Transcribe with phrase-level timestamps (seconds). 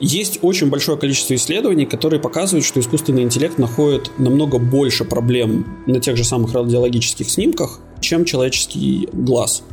[0.00, 6.00] Есть очень большое количество исследований, которые показывают, что искусственный интеллект находит намного больше проблем на
[6.00, 9.64] тех же самых радиологических снимках, чем человеческий глаз.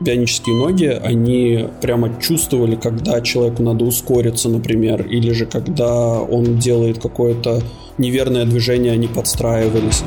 [0.00, 6.98] Бионические ноги, они прямо чувствовали, когда человеку надо ускориться, например, или же когда он делает
[6.98, 7.62] какое-то
[7.98, 10.02] неверное движение, они подстраивались.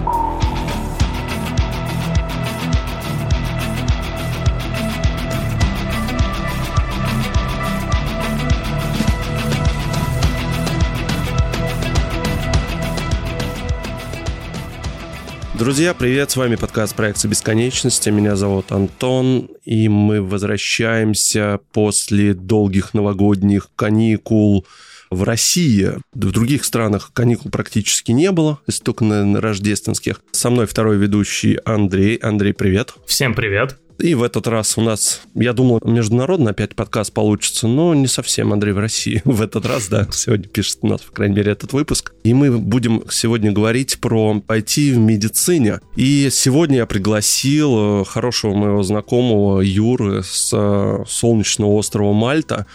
[15.70, 18.10] Друзья, привет, с вами подкаст проекта бесконечности.
[18.10, 24.66] Меня зовут Антон, и мы возвращаемся после долгих новогодних каникул
[25.12, 25.92] в России.
[26.12, 30.22] В других странах каникул практически не было, только на рождественских.
[30.32, 32.16] Со мной второй ведущий Андрей.
[32.16, 32.96] Андрей, привет.
[33.06, 33.78] Всем привет.
[34.00, 38.54] И в этот раз у нас, я думал, международный опять подкаст получится, но не совсем,
[38.54, 39.22] Андрей, в России.
[39.26, 42.14] В этот раз, да, сегодня пишет у нас, по крайней мере, этот выпуск.
[42.24, 45.80] И мы будем сегодня говорить про IT в медицине.
[45.98, 52.66] И сегодня я пригласил э, хорошего моего знакомого Юры с э, солнечного острова Мальта.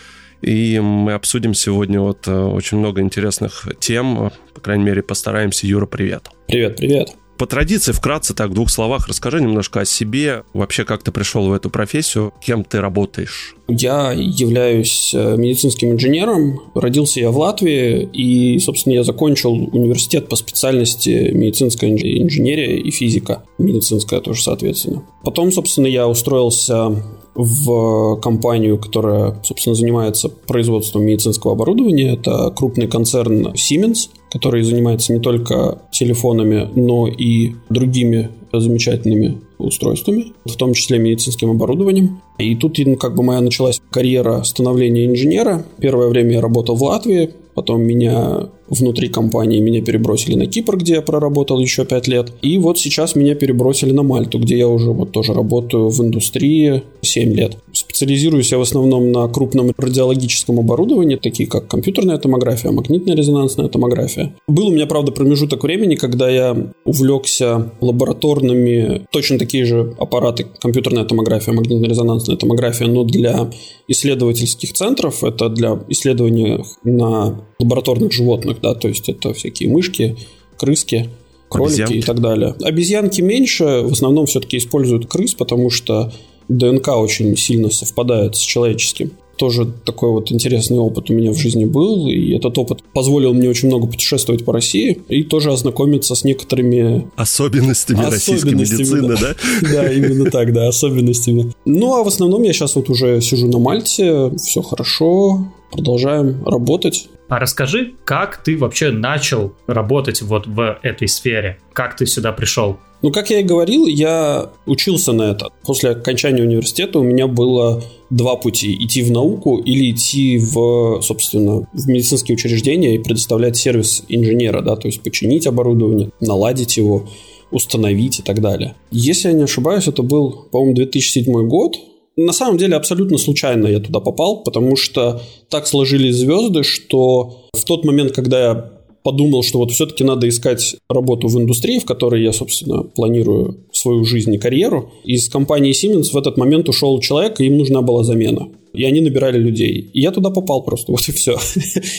[0.42, 4.30] И мы обсудим сегодня вот э, очень много интересных тем.
[4.52, 5.66] По крайней мере, постараемся.
[5.66, 6.28] Юра, привет.
[6.48, 7.23] Привет, привет.
[7.36, 11.48] По традиции, вкратце так, в двух словах расскажи немножко о себе, вообще как ты пришел
[11.48, 13.56] в эту профессию, кем ты работаешь?
[13.66, 20.36] Я являюсь э, медицинским инженером, родился я в Латвии, и, собственно, я закончил университет по
[20.36, 25.02] специальности медицинская инженерия и физика, медицинская тоже, соответственно.
[25.24, 27.02] Потом, собственно, я устроился
[27.34, 32.14] в компанию, которая, собственно, занимается производством медицинского оборудования.
[32.14, 40.56] Это крупный концерн Siemens, который занимается не только телефонами, но и другими замечательными устройствами, в
[40.56, 42.20] том числе медицинским оборудованием.
[42.38, 45.64] И тут как бы моя началась карьера становления инженера.
[45.78, 50.94] Первое время я работал в Латвии, потом меня внутри компании меня перебросили на Кипр, где
[50.94, 52.32] я проработал еще 5 лет.
[52.42, 56.82] И вот сейчас меня перебросили на Мальту, где я уже вот тоже работаю в индустрии
[57.02, 57.56] 7 лет.
[57.72, 64.34] Специализируюсь я в основном на крупном радиологическом оборудовании, такие как компьютерная томография, магнитно-резонансная томография.
[64.46, 71.04] Был у меня, правда, промежуток времени, когда я увлекся лабораторными, точно такие же аппараты, компьютерная
[71.04, 73.50] томография, магнитно-резонансная томография, но для
[73.88, 80.16] исследовательских центров, это для исследования на лабораторных животных, да, то есть это всякие мышки,
[80.56, 81.08] крыски,
[81.48, 81.94] кролики Обезьянки.
[81.94, 82.54] и так далее.
[82.62, 86.12] Обезьянки меньше, в основном все-таки используют крыс, потому что
[86.48, 89.12] ДНК очень сильно совпадает с человеческим.
[89.36, 93.48] Тоже такой вот интересный опыт у меня в жизни был, и этот опыт позволил мне
[93.48, 97.10] очень много путешествовать по России и тоже ознакомиться с некоторыми...
[97.16, 99.34] Особенностями, особенностями российской медицины, да?
[99.72, 101.52] Да, именно так, да, особенностями.
[101.64, 107.08] Ну, а в основном я сейчас вот уже сижу на Мальте, все хорошо, продолжаем работать.
[107.34, 111.58] А расскажи, как ты вообще начал работать вот в этой сфере?
[111.72, 112.76] Как ты сюда пришел?
[113.02, 115.48] Ну, как я и говорил, я учился на это.
[115.64, 118.76] После окончания университета у меня было два пути.
[118.76, 124.76] Идти в науку или идти в, собственно, в медицинские учреждения и предоставлять сервис инженера, да,
[124.76, 127.08] то есть починить оборудование, наладить его,
[127.50, 128.76] установить и так далее.
[128.92, 131.74] Если я не ошибаюсь, это был, по-моему, 2007 год,
[132.16, 137.64] на самом деле абсолютно случайно я туда попал, потому что так сложились звезды, что в
[137.64, 138.70] тот момент, когда я
[139.02, 144.04] подумал, что вот все-таки надо искать работу в индустрии, в которой я, собственно, планирую свою
[144.04, 144.92] жизнь и карьеру.
[145.04, 148.48] Из компании Siemens в этот момент ушел человек, и им нужна была замена.
[148.74, 149.90] И они набирали людей.
[149.92, 151.38] И я туда попал просто, вот и все.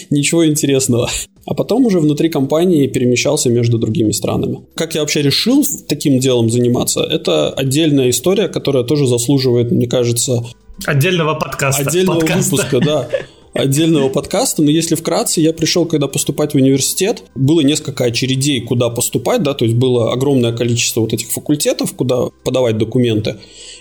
[0.09, 1.09] Ничего интересного.
[1.45, 4.61] А потом уже внутри компании перемещался между другими странами.
[4.75, 10.43] Как я вообще решил таким делом заниматься, это отдельная история, которая тоже заслуживает, мне кажется...
[10.85, 11.83] Отдельного подкаста.
[11.83, 12.51] Отдельного подкаста.
[12.51, 13.09] выпуска, да
[13.55, 18.89] отдельного подкаста, но если вкратце, я пришел, когда поступать в университет, было несколько очередей, куда
[18.89, 23.37] поступать, да, то есть было огромное количество вот этих факультетов, куда подавать документы,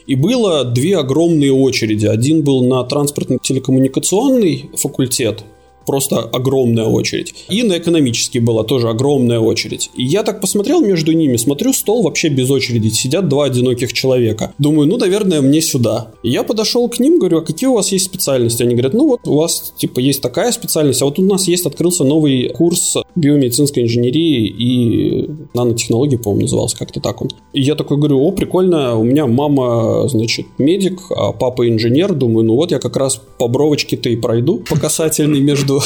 [0.06, 2.06] и было две огромные очереди.
[2.06, 5.44] Один был на транспортно-телекоммуникационный факультет,
[5.86, 7.34] просто огромная очередь.
[7.48, 9.90] И на экономический была тоже огромная очередь.
[9.96, 14.52] И я так посмотрел между ними, смотрю, стол вообще без очереди, сидят два одиноких человека.
[14.58, 16.12] Думаю, ну, наверное, мне сюда.
[16.22, 18.62] И я подошел к ним, говорю, а какие у вас есть специальности?
[18.62, 21.66] Они говорят, ну вот у вас, типа, есть такая специальность, а вот у нас есть,
[21.66, 27.30] открылся новый курс биомедицинской инженерии и нанотехнологии, по-моему, назывался как-то так он.
[27.52, 32.14] И я такой говорю, о, прикольно, у меня мама, значит, медик, а папа инженер.
[32.14, 35.80] Думаю, ну вот я как раз по бровочке-то и пройду по касательной между между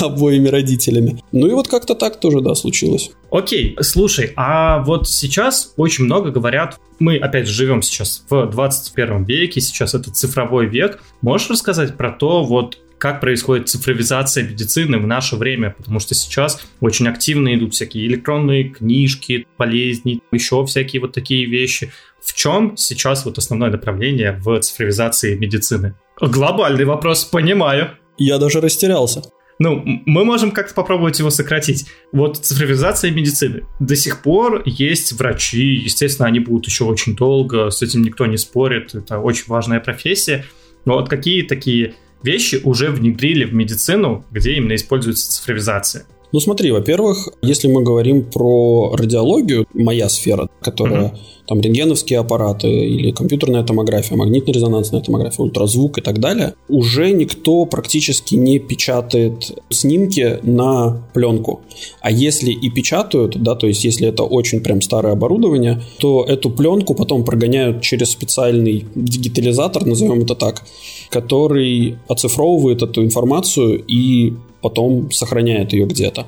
[0.06, 1.22] обоими родителями.
[1.32, 3.10] Ну и вот как-то так тоже, да, случилось.
[3.30, 9.60] Окей, слушай, а вот сейчас очень много говорят, мы опять живем сейчас в 21 веке,
[9.60, 11.02] сейчас это цифровой век.
[11.20, 16.60] Можешь рассказать про то, вот как происходит цифровизация медицины в наше время, потому что сейчас
[16.80, 21.92] очень активно идут всякие электронные книжки, болезни, еще всякие вот такие вещи.
[22.20, 25.94] В чем сейчас вот основное направление в цифровизации медицины?
[26.20, 27.92] Глобальный вопрос, понимаю.
[28.18, 29.22] Я даже растерялся.
[29.60, 31.86] Ну, мы можем как-то попробовать его сократить.
[32.12, 33.64] Вот цифровизация медицины.
[33.80, 38.36] До сих пор есть врачи, естественно, они будут еще очень долго, с этим никто не
[38.36, 40.44] спорит, это очень важная профессия.
[40.84, 46.06] Но вот какие такие вещи уже внедрили в медицину, где именно используется цифровизация?
[46.30, 51.18] Ну смотри, во-первых, если мы говорим про радиологию, моя сфера, которая uh-huh.
[51.46, 58.34] там рентгеновские аппараты или компьютерная томография, магнитно-резонансная томография, ультразвук и так далее, уже никто практически
[58.34, 61.62] не печатает снимки на пленку.
[62.02, 66.50] А если и печатают, да, то есть если это очень прям старое оборудование, то эту
[66.50, 70.62] пленку потом прогоняют через специальный дигитализатор, назовем это так,
[71.08, 76.26] который оцифровывает эту информацию и потом сохраняет ее где-то.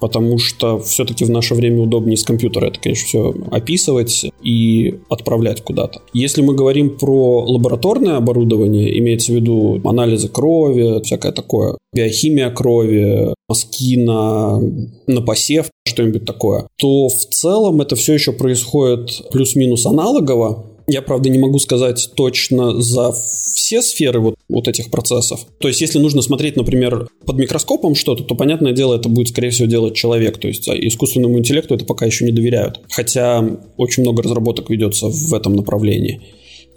[0.00, 5.62] Потому что все-таки в наше время удобнее с компьютера это, конечно, все описывать и отправлять
[5.62, 6.02] куда-то.
[6.12, 13.34] Если мы говорим про лабораторное оборудование, имеется в виду анализы крови, всякое такое, биохимия крови,
[13.48, 14.60] мазки на,
[15.08, 21.28] на посев, что-нибудь такое, то в целом это все еще происходит плюс-минус аналогово, я, правда,
[21.28, 25.40] не могу сказать точно за все сферы вот, вот этих процессов.
[25.58, 29.50] То есть, если нужно смотреть, например, под микроскопом что-то, то, понятное дело, это будет, скорее
[29.50, 30.38] всего, делать человек.
[30.38, 32.80] То есть, а искусственному интеллекту это пока еще не доверяют.
[32.90, 33.44] Хотя
[33.76, 36.20] очень много разработок ведется в этом направлении.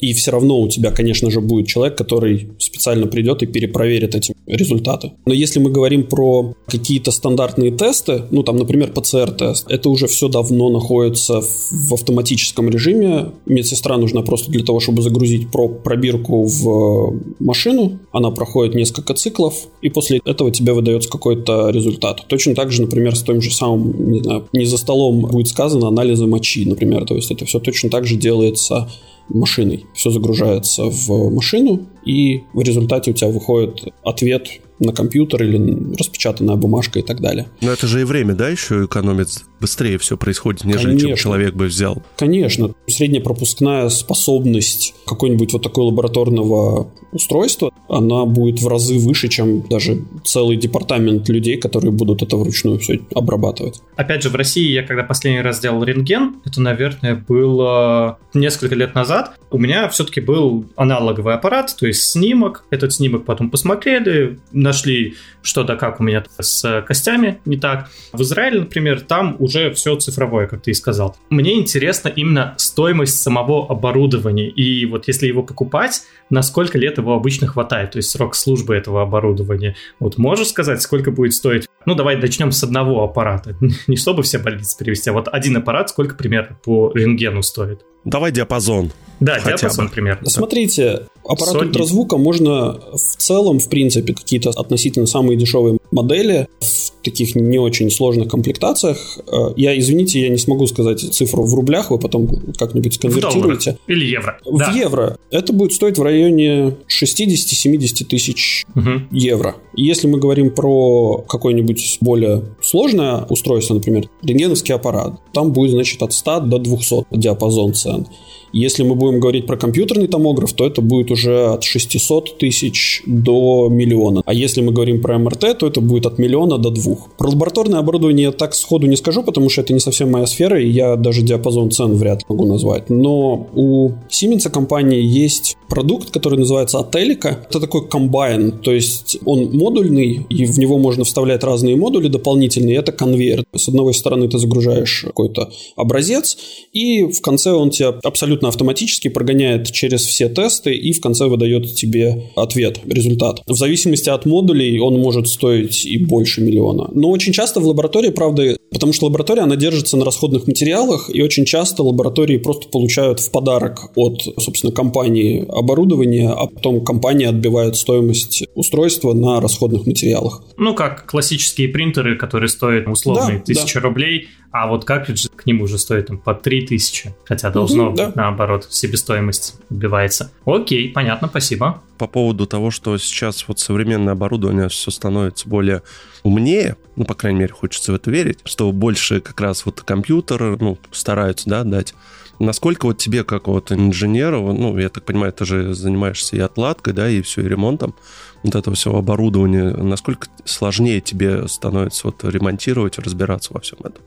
[0.01, 4.33] И все равно у тебя, конечно же, будет человек, который специально придет и перепроверит эти
[4.47, 5.11] результаты.
[5.25, 10.27] Но если мы говорим про какие-то стандартные тесты, ну там, например, ПЦР-тест, это уже все
[10.27, 13.31] давно находится в автоматическом режиме.
[13.45, 17.99] Медсестра нужна просто для того, чтобы загрузить про пробирку в машину.
[18.11, 22.25] Она проходит несколько циклов, и после этого тебе выдается какой-то результат.
[22.27, 25.87] Точно так же, например, с тем же самым, не знаю, не за столом будет сказано
[25.87, 27.05] анализы мочи, например.
[27.05, 28.89] То есть это все точно так же делается
[29.33, 29.85] машиной.
[29.93, 36.55] Все загружается в машину, и в результате у тебя выходит ответ на компьютер или распечатанная
[36.55, 37.47] бумажка и так далее.
[37.61, 39.29] Но это же и время, да, еще экономит
[39.59, 41.07] быстрее все происходит, нежели Конечно.
[41.09, 42.01] чем человек бы взял.
[42.17, 42.73] Конечно.
[42.87, 50.03] Средняя пропускная способность какой-нибудь вот такой лабораторного устройства, она будет в разы выше, чем даже
[50.23, 53.81] целый департамент людей, которые будут это вручную все обрабатывать.
[53.95, 58.95] Опять же, в России я когда последний раз делал рентген, это, наверное, было несколько лет
[58.95, 62.63] назад, у меня все-таки был аналоговый аппарат, то есть снимок.
[62.69, 64.39] Этот снимок потом посмотрели,
[64.71, 67.89] нашли что-то как у меня с костями не так.
[68.13, 71.17] В Израиле, например, там уже все цифровое, как ты и сказал.
[71.29, 74.47] Мне интересно именно стоимость самого оборудования.
[74.47, 78.75] И вот если его покупать, на сколько лет его обычно хватает, то есть срок службы
[78.75, 79.75] этого оборудования.
[79.99, 81.67] Вот можешь сказать, сколько будет стоить?
[81.85, 83.55] Ну, давай начнем с одного аппарата.
[83.87, 87.81] Не чтобы все больницы перевести, а вот один аппарат сколько примерно по рентгену стоит?
[88.05, 88.91] Давай диапазон.
[89.21, 89.91] Да, Хотя диапазон бы.
[89.91, 90.29] примерно.
[90.29, 91.67] Смотрите, аппарат Sony.
[91.67, 97.91] ультразвука можно в целом, в принципе, какие-то относительно самые дешевые модели в таких не очень
[97.91, 99.19] сложных комплектациях.
[99.31, 102.27] Э, я, извините, я не смогу сказать цифру в рублях, вы потом
[102.57, 103.77] как-нибудь сконвертируете.
[103.85, 104.39] В Или евро.
[104.43, 104.71] В да.
[104.71, 105.17] евро.
[105.29, 109.01] Это будет стоить в районе 60-70 тысяч угу.
[109.11, 109.55] евро.
[109.75, 116.13] Если мы говорим про какое-нибудь более сложное устройство, например, рентгеновский аппарат, там будет, значит, от
[116.13, 118.07] 100 до 200 диапазон цен.
[118.53, 123.69] Если мы будем говорить про компьютерный томограф, то это будет уже от 600 тысяч до
[123.69, 124.21] миллиона.
[124.25, 127.09] А если мы говорим про МРТ, то это будет от миллиона до двух.
[127.17, 130.61] Про лабораторное оборудование я так сходу не скажу, потому что это не совсем моя сфера,
[130.61, 132.89] и я даже диапазон цен вряд ли могу назвать.
[132.89, 137.45] Но у Siemens компании есть продукт, который называется Ателика.
[137.49, 142.77] Это такой комбайн, то есть он модульный, и в него можно вставлять разные модули дополнительные.
[142.77, 143.45] Это конвейер.
[143.55, 146.37] С одной стороны ты загружаешь какой-то образец,
[146.73, 151.73] и в конце он тебя абсолютно автоматически прогоняет через все тесты и в конце выдает
[151.75, 153.41] тебе ответ, результат.
[153.47, 156.89] В зависимости от модулей он может стоить и больше миллиона.
[156.93, 161.21] Но очень часто в лаборатории, правда, потому что лаборатория, она держится на расходных материалах, и
[161.21, 167.75] очень часто лаборатории просто получают в подарок от, собственно, компании оборудование, а потом компания отбивает
[167.75, 170.43] стоимость устройства на расходных материалах.
[170.57, 173.79] Ну, как классические принтеры, которые стоят условно да, 1000 да.
[173.79, 177.99] рублей, а вот картридж к нему уже стоит там по 3000, хотя должно угу, быть
[177.99, 178.11] да.
[178.15, 180.31] наоборот, себестоимость убивается.
[180.45, 181.81] Окей, понятно, спасибо.
[181.97, 185.83] По поводу того, что сейчас вот современное оборудование все становится более
[186.23, 190.57] умнее, ну, по крайней мере, хочется в это верить, что больше как раз вот компьютеры,
[190.59, 191.93] ну, стараются, да, дать
[192.41, 196.91] Насколько вот тебе, как вот инженеру, ну, я так понимаю, ты же занимаешься и отладкой,
[196.91, 197.93] да, и все, и ремонтом
[198.41, 204.01] вот этого всего оборудования, насколько сложнее тебе становится вот ремонтировать, разбираться во всем этом?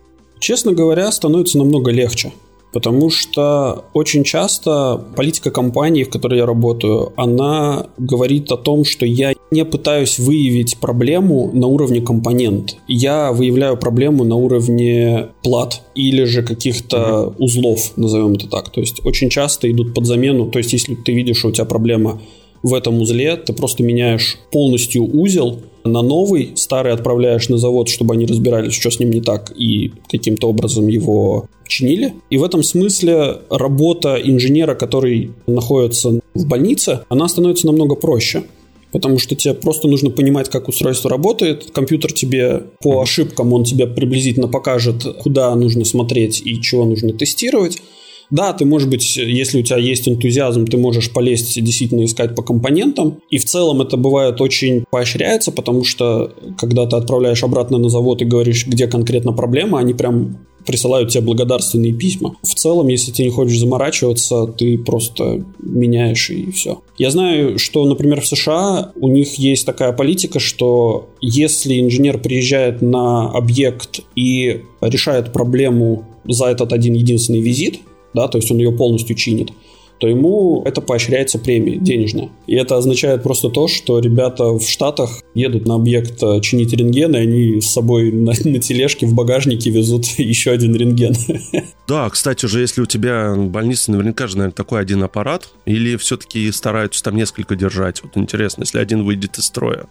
[0.45, 2.31] Честно говоря, становится намного легче.
[2.71, 9.07] Потому что очень часто политика компании, в которой я работаю, она говорит о том, что
[9.07, 12.77] я не пытаюсь выявить проблему на уровне компонент.
[12.87, 17.35] Я выявляю проблему на уровне плат или же каких-то mm-hmm.
[17.39, 18.69] узлов, назовем это так.
[18.69, 20.51] То есть очень часто идут под замену.
[20.51, 22.21] То есть если ты видишь, что у тебя проблема
[22.63, 28.15] в этом узле, ты просто меняешь полностью узел, на новый, старый отправляешь на завод, чтобы
[28.15, 32.15] они разбирались, что с ним не так, и каким-то образом его чинили.
[32.31, 38.45] И в этом смысле работа инженера, который находится в больнице, она становится намного проще.
[38.93, 41.73] Потому что тебе просто нужно понимать, как устройство работает.
[41.73, 47.83] Компьютер тебе по ошибкам, он тебе приблизительно покажет, куда нужно смотреть и чего нужно тестировать.
[48.31, 52.43] Да, ты, может быть, если у тебя есть энтузиазм, ты можешь полезть действительно искать по
[52.43, 53.19] компонентам.
[53.31, 58.23] И в целом это бывает очень поощряется, потому что когда ты отправляешь обратно на завод
[58.23, 62.37] и говоришь, где конкретно проблема, они прям присылают тебе благодарственные письма.
[62.43, 66.81] В целом, если ты не хочешь заморачиваться, ты просто меняешь и все.
[66.97, 72.83] Я знаю, что, например, в США у них есть такая политика, что если инженер приезжает
[72.83, 77.81] на объект и решает проблему за этот один единственный визит,
[78.15, 79.51] да, то есть он ее полностью чинит,
[79.99, 82.31] то ему это поощряется премией денежная.
[82.47, 87.15] И это означает просто то, что ребята в Штатах едут на объект э, чинить рентген,
[87.15, 91.15] и они с собой на, на тележке в багажнике везут еще один рентген.
[91.87, 96.51] Да, кстати же, если у тебя больница, наверняка же, наверное, такой один аппарат, или все-таки
[96.51, 98.03] стараются там несколько держать?
[98.03, 99.85] Вот интересно, если один выйдет из строя,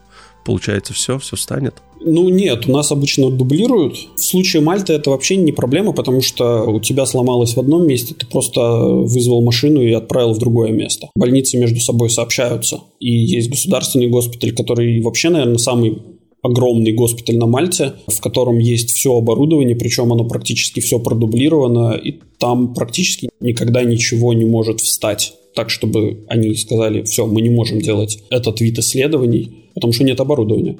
[0.44, 1.76] получается все, все встанет?
[2.06, 3.96] Ну нет, у нас обычно дублируют.
[4.16, 8.14] В случае Мальты это вообще не проблема, потому что у тебя сломалось в одном месте,
[8.14, 11.10] ты просто вызвал машину и отправил в другое место.
[11.16, 12.82] Больницы между собой сообщаются.
[13.00, 16.02] И есть государственный госпиталь, который вообще, наверное, самый
[16.42, 22.20] огромный госпиталь на Мальте, в котором есть все оборудование, причем оно практически все продублировано, и
[22.38, 27.80] там практически никогда ничего не может встать так, чтобы они сказали, все, мы не можем
[27.80, 30.77] делать этот вид исследований, потому что нет оборудования.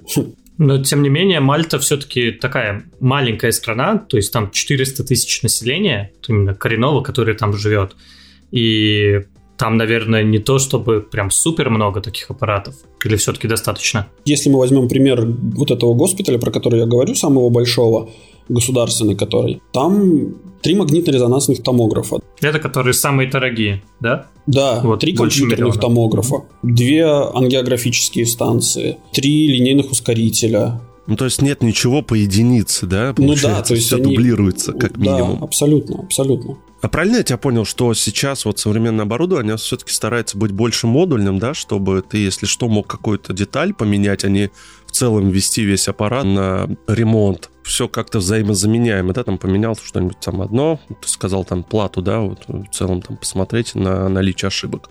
[0.57, 6.12] Но, тем не менее, Мальта все-таки такая маленькая страна, то есть там 400 тысяч населения,
[6.27, 7.95] именно коренного, который там живет.
[8.51, 9.21] И
[9.57, 12.75] там, наверное, не то, чтобы прям супер много таких аппаратов.
[13.03, 14.07] Или все-таки достаточно?
[14.25, 18.09] Если мы возьмем пример вот этого госпиталя, про который я говорю, самого большого,
[18.50, 22.19] государственный который, там три магнитно-резонансных томографа.
[22.41, 24.27] Это которые самые дорогие, да?
[24.47, 25.81] Да, вот три компьютерных миллиона.
[25.81, 33.13] томографа, две ангиографические станции, три линейных ускорителя, ну, то есть нет ничего по единице, да?
[33.13, 34.05] Получается, ну да, то есть все они...
[34.05, 35.39] дублируется, как минимум.
[35.39, 36.57] Да, абсолютно, абсолютно.
[36.81, 41.39] А правильно я тебя понял, что сейчас вот современное оборудование все-таки старается быть больше модульным,
[41.39, 44.50] да, чтобы ты, если что, мог какую-то деталь поменять, а не
[44.85, 47.50] в целом вести весь аппарат на ремонт?
[47.63, 52.39] Все как-то взаимозаменяемо, да, там поменял что-нибудь там одно, ты сказал там плату, да, вот
[52.48, 54.89] в целом там посмотреть на наличие ошибок.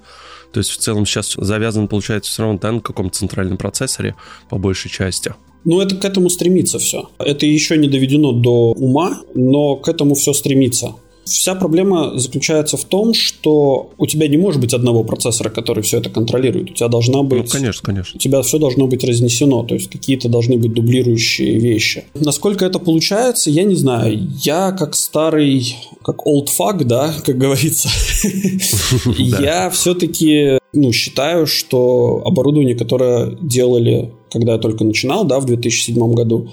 [0.53, 4.15] То есть в целом сейчас завязан, получается, все равно да, на каком-то центральном процессоре
[4.49, 5.35] по большей части.
[5.65, 7.09] Ну, это к этому стремится все.
[7.19, 10.95] Это еще не доведено до ума, но к этому все стремится.
[11.25, 15.99] Вся проблема заключается в том, что у тебя не может быть одного процессора, который все
[15.99, 16.71] это контролирует.
[16.71, 17.45] У тебя должна быть...
[17.45, 18.17] Ну, конечно, конечно.
[18.17, 22.05] У тебя все должно быть разнесено, то есть какие-то должны быть дублирующие вещи.
[22.15, 24.29] Насколько это получается, я не знаю.
[24.43, 27.89] Я как старый, как old fuck, да, как говорится,
[29.19, 36.15] я все-таки ну, считаю, что оборудование, которое делали, когда я только начинал, да, в 2007
[36.15, 36.49] году,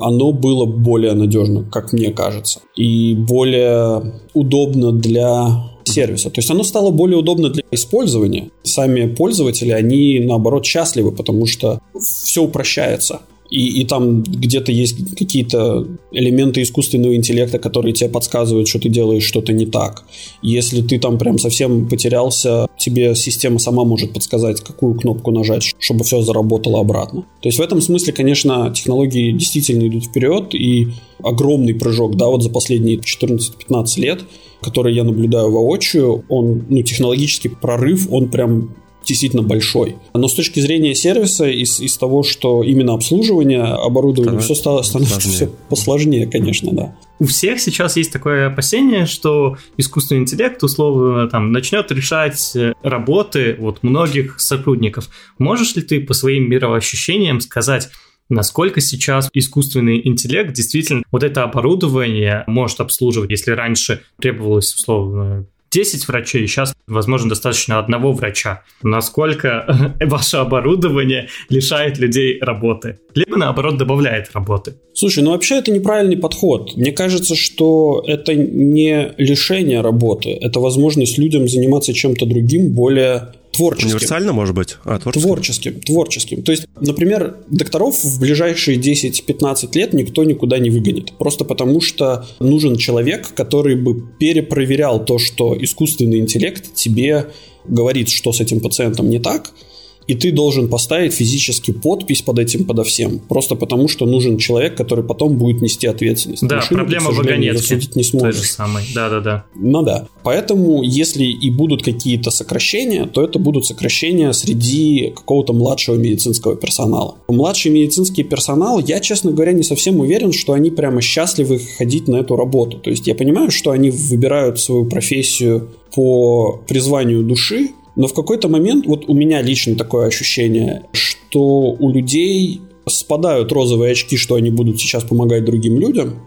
[0.00, 6.30] оно было более надежно, как мне кажется, и более удобно для сервиса.
[6.30, 8.50] То есть оно стало более удобно для использования.
[8.62, 15.86] Сами пользователи, они наоборот счастливы, потому что все упрощается и, и там где-то есть какие-то
[16.12, 20.04] элементы искусственного интеллекта, которые тебе подсказывают, что ты делаешь что-то не так.
[20.42, 26.04] Если ты там прям совсем потерялся, тебе система сама может подсказать, какую кнопку нажать, чтобы
[26.04, 27.22] все заработало обратно.
[27.40, 30.88] То есть в этом смысле, конечно, технологии действительно идут вперед, и
[31.22, 34.24] огромный прыжок, да, вот за последние 14-15 лет,
[34.60, 38.74] который я наблюдаю воочию, он, ну, технологический прорыв, он прям
[39.08, 39.96] действительно большой.
[40.14, 45.20] Но с точки зрения сервиса, из, из того, что именно обслуживание оборудования, все стало, становится
[45.20, 45.36] сложнее.
[45.36, 46.96] все посложнее, конечно, да.
[47.20, 53.56] У всех сейчас есть такое опасение, что искусственный интеллект условно там начнет решать э, работы
[53.58, 55.08] вот многих сотрудников.
[55.38, 57.88] Можешь ли ты по своим мироощущениям сказать,
[58.28, 66.08] насколько сейчас искусственный интеллект действительно вот это оборудование может обслуживать, если раньше требовалось условно 10
[66.08, 68.62] врачей, сейчас, возможно, достаточно одного врача.
[68.82, 72.98] Насколько ваше оборудование лишает людей работы?
[73.14, 74.74] Либо, наоборот, добавляет работы?
[74.94, 76.76] Слушай, ну вообще это неправильный подход.
[76.76, 83.88] Мне кажется, что это не лишение работы, это возможность людям заниматься чем-то другим, более творческим.
[83.88, 84.76] Универсально, может быть?
[84.84, 85.22] А, творческим?
[85.22, 86.42] Творческим, творческим.
[86.42, 91.12] То есть, например, докторов в ближайшие 10-15 лет никто никуда не выгонит.
[91.18, 97.26] Просто потому, что нужен человек, который бы перепроверял то, что искусственный интеллект тебе
[97.66, 99.52] говорит, что с этим пациентом не так–
[100.08, 104.74] и ты должен поставить физически подпись под этим подо всем, просто потому что нужен человек,
[104.74, 106.46] который потом будет нести ответственность.
[106.46, 107.78] Да, Машину проблема в вагонетке.
[107.94, 108.50] не сможешь.
[108.50, 108.84] самый.
[108.94, 109.44] Да, да, да.
[109.54, 110.08] Ну да.
[110.22, 117.16] Поэтому, если и будут какие-то сокращения, то это будут сокращения среди какого-то младшего медицинского персонала.
[117.28, 122.16] Младший медицинский персонал, я, честно говоря, не совсем уверен, что они прямо счастливы ходить на
[122.16, 122.78] эту работу.
[122.78, 128.48] То есть я понимаю, что они выбирают свою профессию по призванию души, но в какой-то
[128.48, 134.50] момент, вот у меня лично такое ощущение, что у людей спадают розовые очки, что они
[134.50, 136.20] будут сейчас помогать другим людям,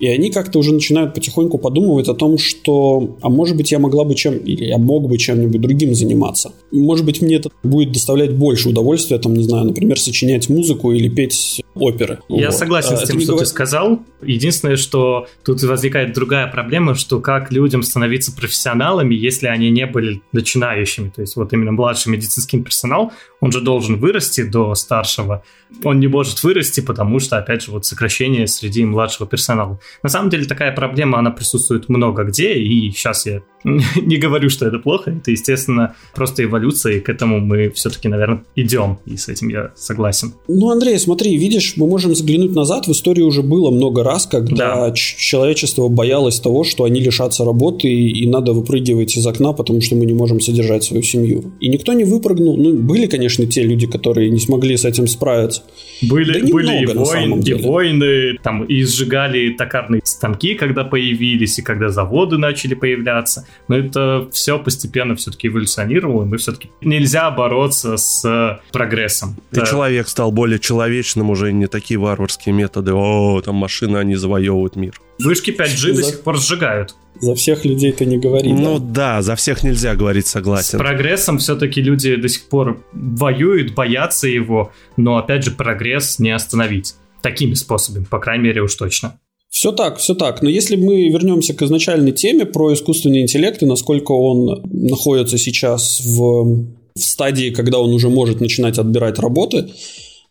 [0.00, 4.02] и они как-то уже начинают потихоньку подумывать о том, что, а может быть, я могла
[4.02, 6.52] бы чем, или я мог бы чем-нибудь другим заниматься.
[6.72, 11.08] Может быть, мне это будет доставлять больше удовольствия, там, не знаю, например, сочинять музыку или
[11.08, 12.20] петь оперы.
[12.28, 12.56] Я вот.
[12.56, 13.44] согласен а, с тем, что говор...
[13.44, 14.02] ты сказал.
[14.22, 20.22] Единственное, что тут возникает другая проблема, что как людям становиться профессионалами, если они не были
[20.32, 21.10] начинающими.
[21.10, 25.42] То есть вот именно младший медицинский персонал, он же должен вырасти до старшего.
[25.82, 29.80] Он не может вырасти, потому что, опять же, вот сокращение среди младшего персонала.
[30.02, 34.66] На самом деле такая проблема, она присутствует много где, и сейчас я не говорю, что
[34.66, 39.28] это плохо, это, естественно, просто эволюция, и к этому мы все-таки, наверное, идем, и с
[39.28, 40.34] этим я согласен.
[40.48, 44.88] Ну, Андрей, смотри, видишь, мы можем взглянуть назад, в истории уже было много раз, когда
[44.88, 44.92] да.
[44.94, 50.06] человечество боялось того, что они лишатся работы, и надо выпрыгивать из окна, потому что мы
[50.06, 51.52] не можем содержать свою семью.
[51.60, 52.56] И никто не выпрыгнул.
[52.56, 55.62] Ну, были, конечно, те люди, которые не смогли с этим справиться.
[56.02, 61.62] Были, да были и, войн, и войны, там, и сжигали токарные станки, когда появились, и
[61.62, 63.46] когда заводы начали появляться.
[63.68, 69.36] Но это все постепенно все-таки эволюционировало, и мы все-таки нельзя бороться с прогрессом.
[69.52, 69.66] И да.
[69.66, 72.92] человек стал более человечным, уже не такие варварские методы.
[72.92, 75.00] О, там машины, они завоевывают мир.
[75.18, 76.94] Вышки 5G до сих пор сжигают.
[77.20, 78.52] За всех людей ты не говори.
[78.52, 79.16] Ну да?
[79.16, 80.78] да, за всех нельзя говорить, согласен.
[80.78, 86.30] С прогрессом все-таки люди до сих пор воюют, боятся его, но опять же прогресс не
[86.30, 86.94] остановить.
[87.22, 89.18] Такими способами, по крайней мере уж точно.
[89.48, 90.42] Все так, все так.
[90.42, 96.00] Но если мы вернемся к изначальной теме про искусственный интеллект и насколько он находится сейчас
[96.04, 99.70] в, в стадии, когда он уже может начинать отбирать работы,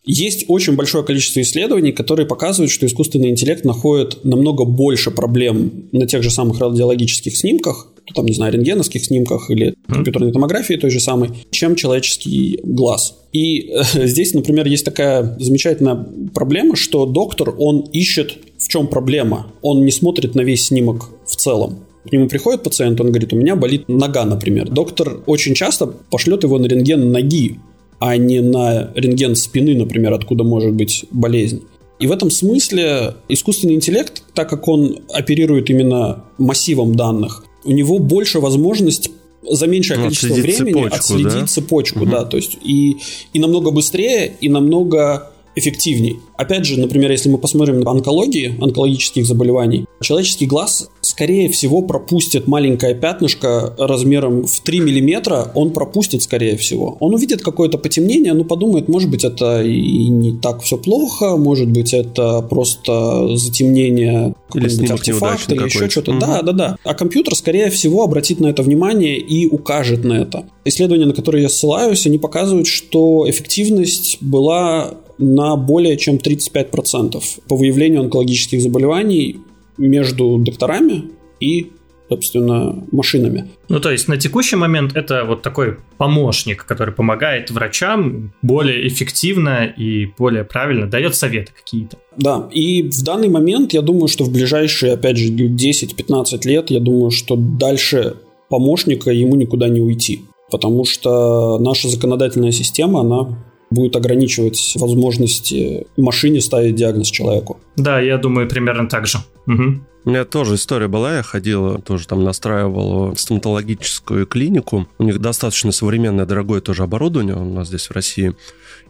[0.06, 6.08] есть очень большое количество исследований, которые показывают, что искусственный интеллект находит намного больше проблем на
[6.08, 11.00] тех же самых радиологических снимках, там, не знаю, рентгеновских снимках или компьютерной томографии той же
[11.00, 13.18] самой, чем человеческий глаз.
[13.32, 19.48] И э, здесь, например, есть такая замечательная проблема, что доктор, он ищет, в чем проблема.
[19.62, 21.80] Он не смотрит на весь снимок в целом.
[22.06, 24.70] К нему приходит пациент, он говорит, у меня болит нога, например.
[24.70, 27.60] Доктор очень часто пошлет его на рентген ноги,
[28.06, 31.64] а не на рентген спины, например, откуда может быть болезнь.
[32.00, 38.00] И в этом смысле искусственный интеллект, так как он оперирует именно массивом данных, у него
[38.00, 39.10] больше возможность
[39.50, 41.48] за меньшее ну, количество времени цепочку, отследить да?
[41.48, 42.12] цепочку, угу.
[42.12, 42.98] да, то есть и,
[43.32, 46.20] и намного быстрее, и намного эффективней.
[46.38, 52.48] Опять же, например, если мы посмотрим на онкологии, онкологических заболеваний, человеческий глаз, скорее всего, пропустит
[52.48, 56.98] маленькое пятнышко размером в 3 миллиметра, он пропустит, скорее всего.
[57.00, 61.70] Он увидит какое-то потемнение, ну, подумает, может быть, это и не так все плохо, может
[61.70, 66.12] быть, это просто затемнение какой-нибудь артефакт или еще что-то.
[66.12, 66.20] Угу.
[66.20, 66.78] Да, да, да.
[66.84, 70.46] А компьютер, скорее всего, обратит на это внимание и укажет на это.
[70.66, 77.56] Исследования, на которые я ссылаюсь, они показывают, что эффективность была на более чем 35% по
[77.56, 79.38] выявлению онкологических заболеваний
[79.78, 81.72] между докторами и
[82.10, 83.50] собственно, машинами.
[83.70, 89.66] Ну, то есть на текущий момент это вот такой помощник, который помогает врачам более эффективно
[89.66, 91.98] и более правильно дает советы какие-то.
[92.18, 96.80] Да, и в данный момент я думаю, что в ближайшие, опять же, 10-15 лет, я
[96.80, 98.18] думаю, что дальше
[98.50, 100.22] помощника ему никуда не уйти.
[100.52, 107.60] потому что наша законодательная система, она будет ограничивать возможности машине ставить диагноз человеку.
[107.76, 109.20] Да, я думаю, примерно так же.
[109.48, 109.82] Угу.
[110.06, 114.88] У меня тоже история была, я ходил, тоже там настраивал стоматологическую клинику.
[114.98, 118.34] У них достаточно современное, дорогое тоже оборудование у нас здесь в России.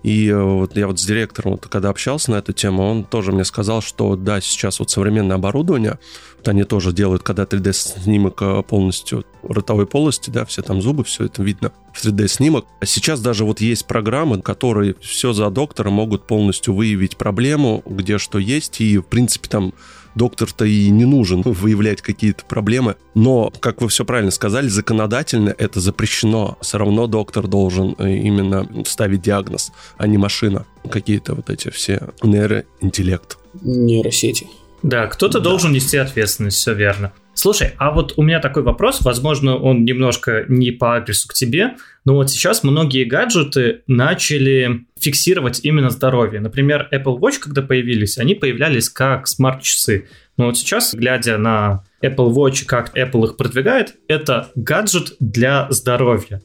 [0.01, 3.31] И э, вот я вот с директором, вот, когда общался на эту тему, он тоже
[3.31, 5.99] мне сказал, что да, сейчас вот современное оборудование,
[6.37, 11.25] вот они тоже делают, когда 3D-снимок э, полностью ротовой полости, да, все там зубы, все
[11.25, 12.65] это видно в 3D-снимок.
[12.79, 18.17] А сейчас даже вот есть программы, которые все за доктора могут полностью выявить проблему, где
[18.17, 19.73] что есть, и в принципе там
[20.15, 22.95] доктор-то и не нужен выявлять какие-то проблемы.
[23.15, 26.57] Но, как вы все правильно сказали, законодательно это запрещено.
[26.61, 30.65] Все равно доктор должен э, именно ставить диагноз, а не машина.
[30.89, 33.37] Какие-то вот эти все нейроинтеллект.
[33.61, 34.47] Нейросети.
[34.81, 35.45] Да, кто-то да.
[35.45, 37.13] должен нести ответственность, все верно.
[37.35, 41.75] Слушай, а вот у меня такой вопрос, возможно, он немножко не по адресу к тебе,
[42.05, 46.39] но вот сейчас многие гаджеты начали фиксировать именно здоровье.
[46.39, 50.07] Например, Apple Watch, когда появились, они появлялись как смарт-часы.
[50.37, 56.41] Но вот сейчас, глядя на Apple Watch, как Apple их продвигает, это гаджет для здоровья.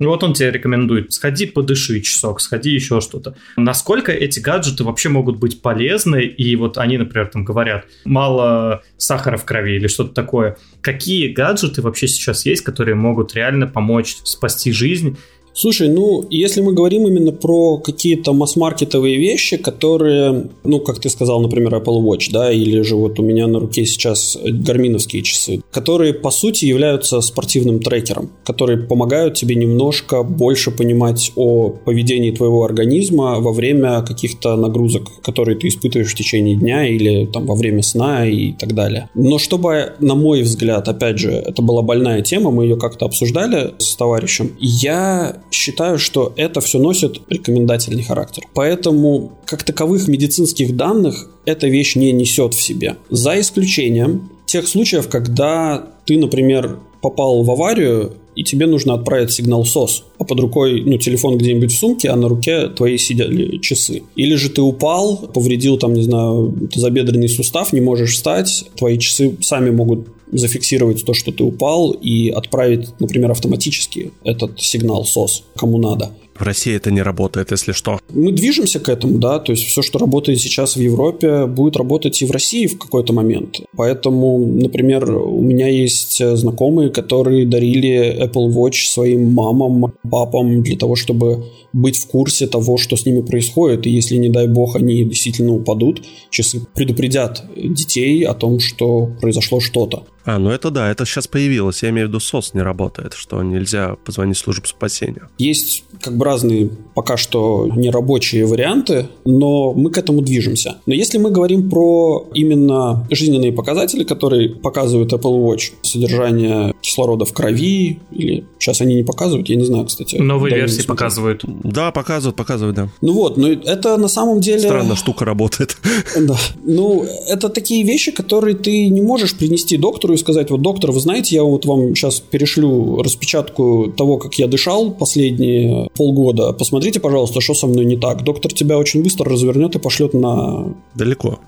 [0.00, 3.36] И вот он тебе рекомендует, сходи подыши часок, сходи еще что-то.
[3.56, 9.36] Насколько эти гаджеты вообще могут быть полезны, и вот они, например, там говорят, мало сахара
[9.36, 10.56] в крови или что-то такое.
[10.80, 15.18] Какие гаджеты вообще сейчас есть, которые могут реально помочь спасти жизнь
[15.52, 21.40] Слушай, ну, если мы говорим именно про какие-то масс-маркетовые вещи, которые, ну, как ты сказал,
[21.40, 26.14] например, Apple Watch, да, или же вот у меня на руке сейчас гарминовские часы, которые,
[26.14, 33.40] по сути, являются спортивным трекером, которые помогают тебе немножко больше понимать о поведении твоего организма
[33.40, 38.26] во время каких-то нагрузок, которые ты испытываешь в течение дня или там во время сна
[38.26, 39.08] и так далее.
[39.14, 43.74] Но чтобы, на мой взгляд, опять же, это была больная тема, мы ее как-то обсуждали
[43.78, 48.44] с товарищем, я считаю, что это все носит рекомендательный характер.
[48.54, 52.96] Поэтому, как таковых медицинских данных, эта вещь не несет в себе.
[53.10, 59.64] За исключением тех случаев, когда ты, например, попал в аварию, и тебе нужно отправить сигнал
[59.64, 64.02] СОС, а под рукой, ну, телефон где-нибудь в сумке, а на руке твои сидели часы.
[64.16, 69.36] Или же ты упал, повредил, там, не знаю, тазобедренный сустав, не можешь встать, твои часы
[69.40, 75.78] сами могут зафиксировать то, что ты упал, и отправить, например, автоматически этот сигнал СОС кому
[75.78, 76.10] надо.
[76.34, 78.00] В России это не работает, если что.
[78.08, 82.22] Мы движемся к этому, да, то есть все, что работает сейчас в Европе, будет работать
[82.22, 83.60] и в России в какой-то момент.
[83.76, 90.96] Поэтому, например, у меня есть знакомые, которые дарили Apple Watch своим мамам, папам для того,
[90.96, 93.86] чтобы быть в курсе того, что с ними происходит.
[93.86, 99.60] И если, не дай бог, они действительно упадут, часы предупредят детей о том, что произошло
[99.60, 100.04] что-то.
[100.24, 101.82] А, ну это да, это сейчас появилось.
[101.82, 105.28] Я имею в виду СОС не работает, что нельзя позвонить в службу спасения.
[105.38, 110.76] Есть как бы разные пока что нерабочие варианты, но мы к этому движемся.
[110.86, 117.32] Но если мы говорим про именно жизненные показатели, которые показывают Apple Watch, содержание кислорода в
[117.32, 120.16] крови, или сейчас они не показывают, я не знаю, кстати.
[120.16, 121.44] Новые версии показывают.
[121.64, 122.88] Да, показывают, показывают, да.
[123.00, 124.60] Ну вот, но это на самом деле...
[124.60, 125.76] Странно, штука работает.
[126.18, 126.36] Да.
[126.64, 131.00] Ну, это такие вещи, которые ты не можешь принести доктору и сказать, вот, доктор, вы
[131.00, 136.52] знаете, я вот вам сейчас перешлю распечатку того, как я дышал последние полгода.
[136.52, 138.22] Посмотрите, пожалуйста, что со мной не так.
[138.22, 140.74] Доктор тебя очень быстро развернет и пошлет на...
[140.94, 141.40] Далеко.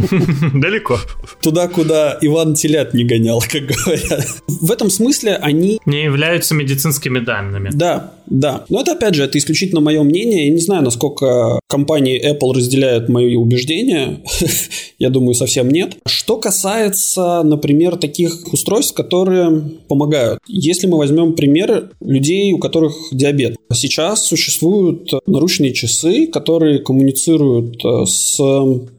[0.54, 0.98] Далеко.
[1.42, 4.26] Туда, куда Иван телят не гонял, как говорят.
[4.48, 5.80] В этом смысле они...
[5.86, 7.70] Не являются медицинскими данными.
[7.72, 8.64] Да, да.
[8.68, 10.46] Но это, опять же, это исключительно мое мнение.
[10.46, 14.22] Я не знаю, насколько компании Apple разделяют мои убеждения.
[14.98, 15.96] Я думаю, совсем нет.
[16.06, 20.38] Что касается, например, таких устройств, которые помогают.
[20.46, 23.56] Если мы возьмем пример людей, у которых диабет.
[23.72, 28.38] Сейчас существуют наручные часы, которые коммуницируют э, с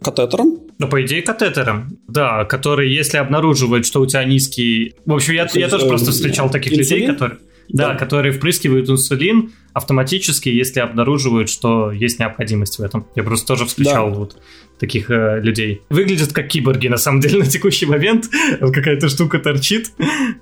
[0.02, 1.98] катетером, ну, по идее, катетером.
[2.10, 4.94] Да, который, если обнаруживает, что у тебя низкий...
[5.06, 7.02] В общем, я, я тоже просто встречал таких Инсулин?
[7.02, 7.40] людей, которые...
[7.70, 13.08] Да, да, которые впрыскивают инсулин автоматически, если обнаруживают, что есть необходимость в этом.
[13.16, 14.18] Я просто тоже встречал да.
[14.18, 14.38] вот
[14.80, 15.82] таких э, людей.
[15.90, 18.30] Выглядят как киборги, на самом деле, на текущий момент.
[18.60, 19.92] Какая-то штука торчит.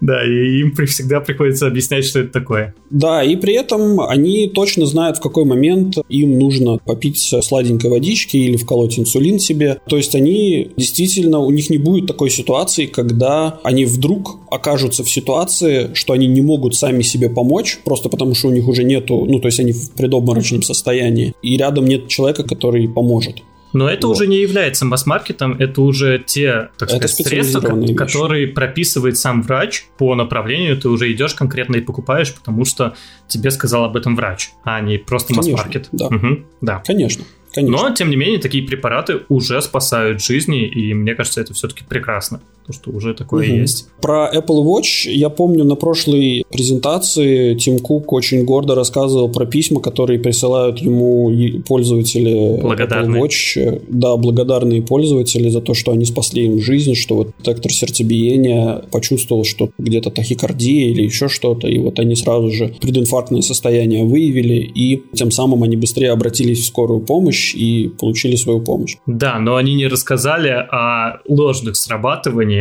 [0.01, 2.75] Да, и им всегда приходится объяснять, что это такое.
[2.89, 8.37] Да, и при этом они точно знают, в какой момент им нужно попить сладенькой водички
[8.37, 9.79] или вколоть инсулин себе.
[9.87, 15.09] То есть они действительно, у них не будет такой ситуации, когда они вдруг окажутся в
[15.09, 19.25] ситуации, что они не могут сами себе помочь, просто потому что у них уже нету,
[19.25, 23.41] ну, то есть они в предобморочном состоянии, и рядом нет человека, который поможет.
[23.73, 24.13] Но это вот.
[24.13, 27.59] уже не является масс-маркетом, это уже те, так сказать, средства,
[27.95, 32.95] которые прописывает сам врач по направлению, ты уже идешь конкретно и покупаешь, потому что
[33.27, 35.89] тебе сказал об этом врач, а не просто масс-маркет.
[35.91, 36.07] Да.
[36.07, 36.83] Угу, да.
[36.85, 37.25] Конечно.
[37.53, 37.77] Конечно.
[37.77, 42.41] Но, тем не менее, такие препараты уже спасают жизни, и мне кажется, это все-таки прекрасно,
[42.65, 43.55] то, что уже такое угу.
[43.57, 43.87] есть.
[44.01, 49.81] Про Apple Watch я помню на прошлой презентации Тим Кук очень гордо рассказывал про письма,
[49.81, 51.31] которые присылают ему
[51.67, 53.81] пользователи Apple Watch.
[53.89, 59.43] Да, благодарные пользователи за то, что они спасли им жизнь, что вот детектор сердцебиения почувствовал,
[59.43, 65.03] что где-то тахикардия или еще что-то, и вот они сразу же прединфарктное состояние выявили, и
[65.13, 68.97] тем самым они быстрее обратились в скорую помощь и получили свою помощь.
[69.05, 72.52] Да, но они не рассказали о ложных срабатываниях,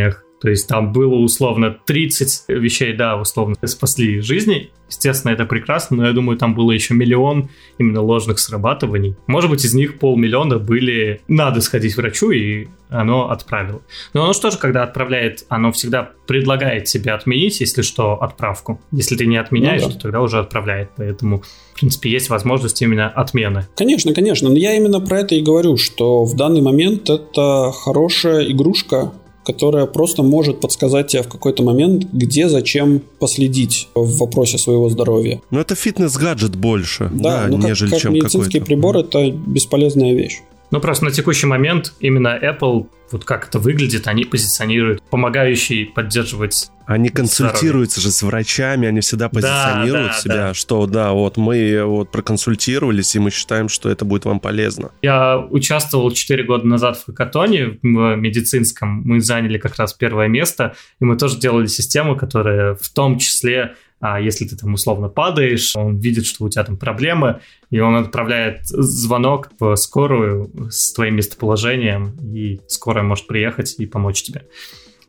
[0.43, 4.73] то есть там было условно 30 вещей, да, условно спасли жизни.
[4.89, 9.15] Естественно, это прекрасно, но я думаю, там было еще миллион именно ложных срабатываний.
[9.29, 13.83] Может быть, из них полмиллиона были «надо сходить к врачу», и оно отправило.
[14.15, 18.81] Но оно что же, когда отправляет, оно всегда предлагает тебе отменить, если что, отправку.
[18.91, 19.95] Если ты не отменяешь, ну, да.
[19.95, 20.91] то тогда уже отправляет.
[20.97, 23.69] Поэтому, в принципе, есть возможность именно отмены.
[23.77, 24.51] Конечно, конечно.
[24.51, 29.13] Но я именно про это и говорю, что в данный момент это хорошая игрушка,
[29.45, 35.41] которая просто может подсказать тебе в какой-то момент, где, зачем последить в вопросе своего здоровья.
[35.51, 38.67] Ну, это фитнес-гаджет больше, да, да ну, нежели как, как чем медицинский какой-то.
[38.67, 40.43] прибор– это бесполезная вещь.
[40.73, 46.71] Ну, просто на текущий момент именно Apple, вот как это выглядит, они позиционируют помогающий поддерживать
[46.85, 48.13] они консультируются здоровье.
[48.13, 50.55] же с врачами, они всегда позиционируют да, да, себя, да.
[50.55, 54.91] что да, вот мы вот проконсультировались, и мы считаем, что это будет вам полезно.
[55.01, 60.75] Я участвовал 4 года назад в хакатоне в медицинском, мы заняли как раз первое место,
[61.01, 65.77] и мы тоже делали систему, которая в том числе а если ты там условно падаешь,
[65.77, 71.15] он видит, что у тебя там проблемы, и он отправляет звонок в скорую с твоим
[71.15, 74.43] местоположением, и скорая может приехать и помочь тебе.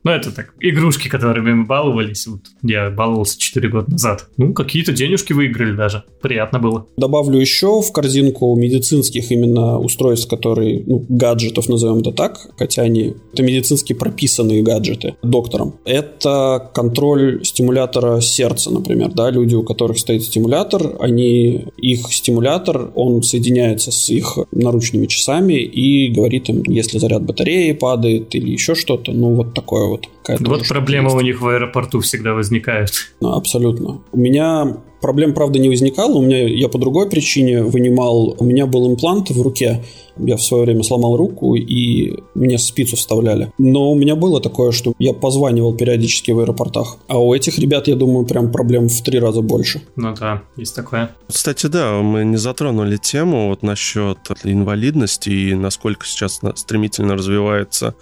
[0.04, 2.26] Ну, это так, игрушки, которыми мы баловались.
[2.26, 4.28] Вот я баловался 4 года назад.
[4.36, 6.04] Ну, какие-то денежки выиграли даже.
[6.20, 6.86] Приятно было.
[6.98, 13.14] Добавлю еще в корзинку медицинских именно устройств, которые, ну, гаджетов, назовем это так, хотя они,
[13.32, 15.76] это медицински прописанные гаджеты доктором.
[15.86, 23.22] Это контроль стимулятора сердца, например, да, люди, у которых стоит стимулятор, они, их стимулятор, он
[23.22, 29.12] соединяется с их наручными часами и говорит им, если заряд батареи падает или еще что-то,
[29.12, 29.93] ну, вот такое.
[30.40, 31.16] Вот проблема есть.
[31.16, 32.90] у них в аэропорту всегда возникает.
[33.20, 34.00] Ну, абсолютно.
[34.12, 36.14] У меня проблем, правда, не возникало.
[36.14, 38.36] У меня я по другой причине вынимал.
[38.38, 39.84] У меня был имплант в руке.
[40.16, 43.52] Я в свое время сломал руку, и мне спицу вставляли.
[43.58, 46.96] Но у меня было такое, что я позванивал периодически в аэропортах.
[47.08, 49.82] А у этих ребят, я думаю, прям проблем в три раза больше.
[49.96, 51.10] Ну да, есть такое.
[51.28, 57.94] Кстати, да, мы не затронули тему вот насчет инвалидности и насколько сейчас стремительно развивается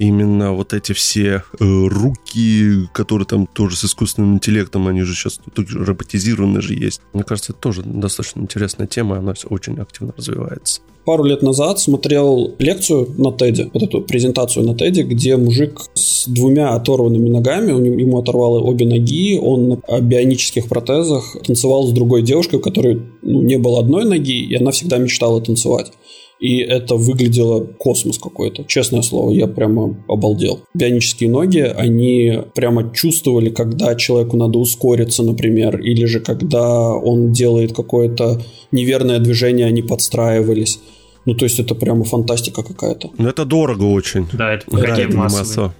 [0.00, 5.40] именно вот эти все э, руки, которые там тоже с искусственным интеллектом, они же сейчас
[5.56, 7.02] роботизированы же есть.
[7.12, 10.80] Мне кажется, это тоже достаточно интересная тема, она очень активно развивается.
[11.04, 16.26] Пару лет назад смотрел лекцию на Теде, вот эту презентацию на Теде, где мужик с
[16.26, 22.56] двумя оторванными ногами, ему оторвало обе ноги, он на бионических протезах танцевал с другой девушкой,
[22.56, 25.92] у которой ну, не было одной ноги, и она всегда мечтала танцевать
[26.40, 28.64] и это выглядело космос какой-то.
[28.64, 30.60] Честное слово, я прямо обалдел.
[30.74, 37.72] Бионические ноги, они прямо чувствовали, когда человеку надо ускориться, например, или же когда он делает
[37.72, 38.40] какое-то
[38.72, 40.80] неверное движение, они подстраивались.
[41.26, 43.10] Ну, то есть это прямо фантастика какая-то.
[43.18, 44.26] Ну, это дорого очень.
[44.32, 45.74] Да, это погоди, да, массово.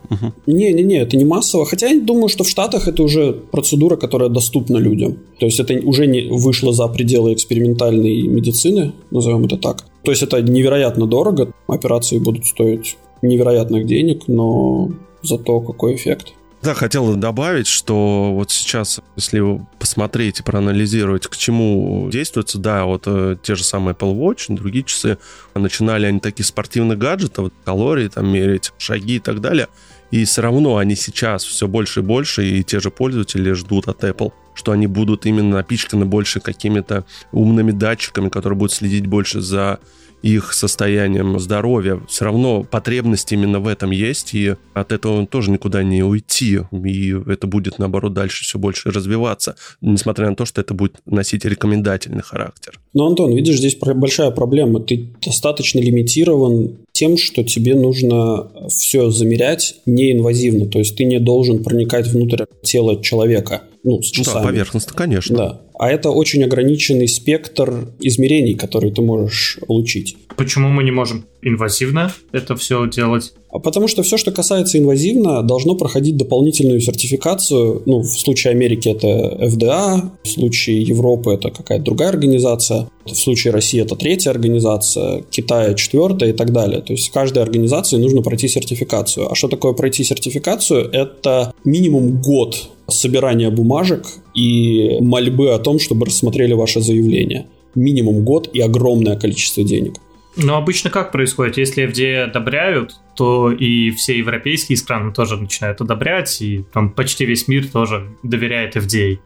[0.46, 1.64] Не-не-не, это не массово.
[1.64, 5.16] Хотя я думаю, что в Штатах это уже процедура, которая доступна людям.
[5.38, 9.86] То есть это уже не вышло за пределы экспериментальной медицины, назовем это так.
[10.02, 11.52] То есть это невероятно дорого.
[11.66, 14.90] Операции будут стоить невероятных денег, но
[15.22, 16.32] зато какой эффект.
[16.62, 23.04] Да, хотел добавить, что вот сейчас, если посмотреть и проанализировать, к чему действуется, да, вот
[23.06, 25.16] э, те же самые Apple Watch, другие часы,
[25.54, 29.68] начинали они такие спортивных гаджетов, калории там мерить, шаги и так далее,
[30.10, 34.04] и все равно они сейчас все больше и больше, и те же пользователи ждут от
[34.04, 39.80] Apple, что они будут именно напичканы больше какими-то умными датчиками, которые будут следить больше за
[40.22, 42.00] их состоянием здоровья.
[42.08, 46.60] Все равно потребность именно в этом есть, и от этого тоже никуда не уйти.
[46.84, 51.44] И это будет, наоборот, дальше все больше развиваться, несмотря на то, что это будет носить
[51.44, 52.78] рекомендательный характер.
[52.92, 54.80] Но, Антон, видишь, здесь большая проблема.
[54.80, 60.66] Ты достаточно лимитирован тем, что тебе нужно все замерять неинвазивно.
[60.66, 63.62] То есть ты не должен проникать внутрь тела человека.
[63.82, 64.42] Ну, с часами.
[64.42, 65.36] Да, поверхностно, конечно.
[65.36, 65.60] Да.
[65.80, 70.16] а это очень ограниченный спектр измерений, которые ты можешь получить.
[70.36, 73.32] Почему мы не можем инвазивно это все делать?
[73.50, 77.82] А потому что все, что касается инвазивно, должно проходить дополнительную сертификацию.
[77.86, 79.06] Ну, в случае Америки это
[79.42, 85.72] FDA, в случае Европы это какая-то другая организация, в случае России это третья организация, Китая
[85.74, 86.82] четвертая и так далее.
[86.82, 89.32] То есть каждой организации нужно пройти сертификацию.
[89.32, 90.90] А что такое пройти сертификацию?
[90.92, 97.46] Это минимум год собирания бумажек и мольбы о том, чтобы рассмотрели ваше заявление.
[97.74, 99.94] Минимум год и огромное количество денег.
[100.36, 101.56] Но обычно как происходит?
[101.56, 107.48] Если FDA одобряют, то и все европейские страны тоже начинают одобрять, и там почти весь
[107.48, 109.18] мир тоже доверяет FDA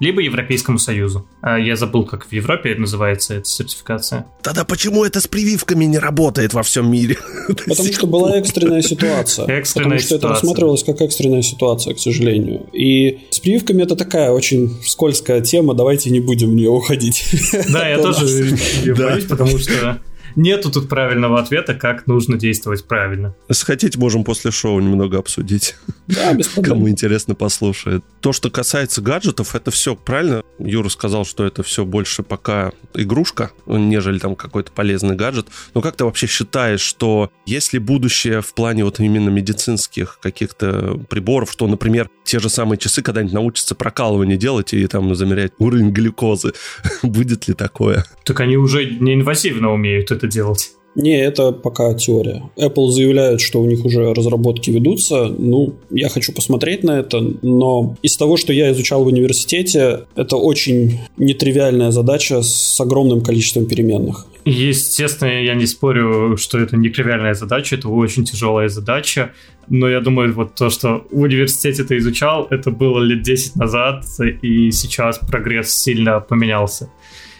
[0.00, 1.26] либо Европейскому Союзу.
[1.40, 4.26] А я забыл, как в Европе называется эта сертификация.
[4.42, 7.18] Тогда почему это с прививками не работает во всем мире?
[7.48, 9.46] Потому что была экстренная ситуация.
[9.46, 12.66] Экстренная Потому что это рассматривалось как экстренная ситуация, к сожалению.
[12.72, 17.24] И с прививками это такая очень скользкая тема, давайте не будем в нее уходить.
[17.70, 18.56] Да, я тоже
[18.96, 20.00] боюсь, потому что
[20.36, 23.34] нету тут правильного ответа, как нужно действовать правильно.
[23.48, 25.76] Если хотите, можем после шоу немного обсудить.
[26.06, 26.74] Да, без проблем.
[26.74, 28.04] Кому интересно, послушает.
[28.20, 30.42] То, что касается гаджетов, это все правильно.
[30.58, 35.46] Юра сказал, что это все больше пока игрушка, нежели там какой-то полезный гаджет.
[35.74, 41.52] Но как ты вообще считаешь, что если будущее в плане вот именно медицинских каких-то приборов,
[41.52, 46.52] что, например, те же самые часы когда-нибудь научатся прокалывание делать и там замерять уровень глюкозы,
[47.02, 48.04] будет ли такое?
[48.24, 50.72] Так они уже неинвазивно умеют это делать.
[50.94, 52.42] Не, это пока теория.
[52.56, 55.28] Apple заявляет, что у них уже разработки ведутся.
[55.28, 60.36] Ну, я хочу посмотреть на это, но из того, что я изучал в университете, это
[60.36, 64.26] очень нетривиальная задача с огромным количеством переменных.
[64.44, 69.30] Естественно, я не спорю, что это не тривиальная задача, это очень тяжелая задача,
[69.68, 74.04] но я думаю, вот то, что в университете ты изучал, это было лет 10 назад,
[74.42, 76.90] и сейчас прогресс сильно поменялся.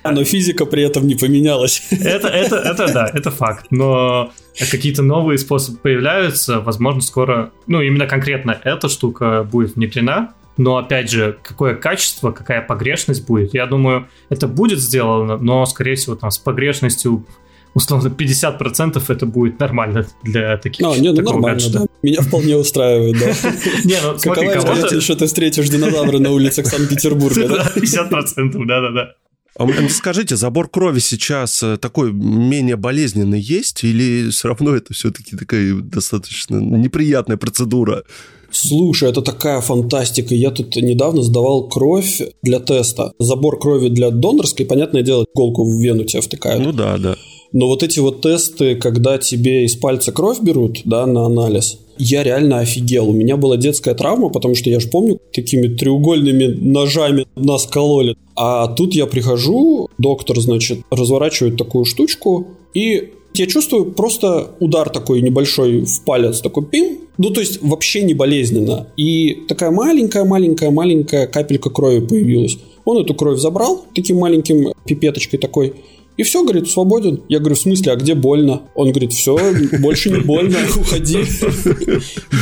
[0.05, 1.83] Но физика при этом не поменялась.
[1.91, 3.67] Это, это, это да, это факт.
[3.71, 10.35] Но какие-то новые способы появляются, возможно, скоро, ну, именно конкретно эта штука будет внедрена.
[10.59, 15.95] Но, опять же, какое качество, какая погрешность будет, я думаю, это будет сделано, но, скорее
[15.95, 17.27] всего, там с погрешностью
[17.75, 21.79] условно 50% это будет нормально для таких А, не, ну нормально, гаджета.
[21.81, 21.87] да.
[22.03, 23.27] Меня вполне устраивает, да.
[23.85, 25.01] Не, ну смотри, кого-то...
[25.01, 27.73] что ты встретишь динозавра на улицах Санкт-Петербурга, да?
[27.75, 29.15] 50%, да-да-да.
[29.59, 35.37] А скажите, забор крови сейчас э, такой менее болезненный есть или все равно это все-таки
[35.37, 38.03] такая достаточно неприятная процедура?
[38.51, 40.35] Слушай, это такая фантастика.
[40.35, 43.13] Я тут недавно сдавал кровь для теста.
[43.19, 46.63] Забор крови для донорской, понятное дело, голку в вену тебя втыкают.
[46.63, 47.17] Ну да, да.
[47.53, 52.23] Но вот эти вот тесты, когда тебе из пальца кровь берут, да, на анализ, я
[52.23, 53.11] реально офигел.
[53.11, 58.17] У меня была детская травма, потому что я же помню, такими треугольными ножами нас кололи.
[58.35, 65.23] А тут я прихожу, доктор, значит, разворачивает такую штучку, и я чувствую просто удар такой
[65.23, 66.99] небольшой в палец, такой пин.
[67.19, 68.89] Ну, то есть вообще не болезненно.
[68.97, 72.59] И такая маленькая-маленькая-маленькая капелька крови появилась.
[72.85, 75.75] Он эту кровь забрал таким маленьким пипеточкой такой,
[76.23, 77.23] и все, говорит, свободен.
[77.29, 78.63] Я говорю, в смысле, а где больно?
[78.75, 79.37] Он говорит, все,
[79.81, 81.25] больше не больно, уходи.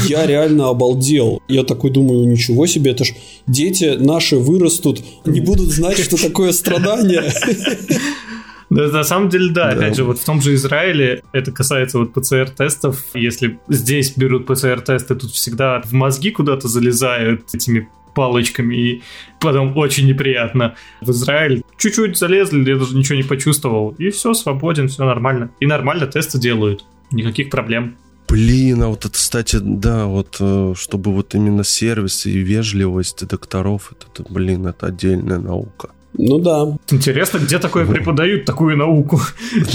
[0.07, 1.41] Я реально обалдел.
[1.49, 3.15] Я такой думаю, ничего себе, это ж
[3.47, 7.33] дети наши вырастут, не будут знать, что такое страдание.
[8.71, 9.73] Да, на самом деле, да.
[9.73, 9.79] да.
[9.79, 13.05] Опять же, вот в том же Израиле это касается вот ПЦР-тестов.
[13.15, 19.03] Если здесь берут ПЦР-тесты, тут всегда в мозги куда-то залезают этими палочками, и
[19.41, 20.77] потом очень неприятно.
[21.01, 25.51] В Израиль чуть-чуть залезли, я даже ничего не почувствовал, и все, свободен, все нормально.
[25.61, 27.97] И нормально тесты делают, никаких проблем.
[28.29, 33.93] Блин, а вот это, кстати, да, вот э, чтобы вот именно сервис и вежливость докторов,
[33.93, 35.91] это, блин, это отдельная наука.
[36.15, 36.77] Ну да.
[36.91, 39.21] Интересно, где такое преподают, такую науку?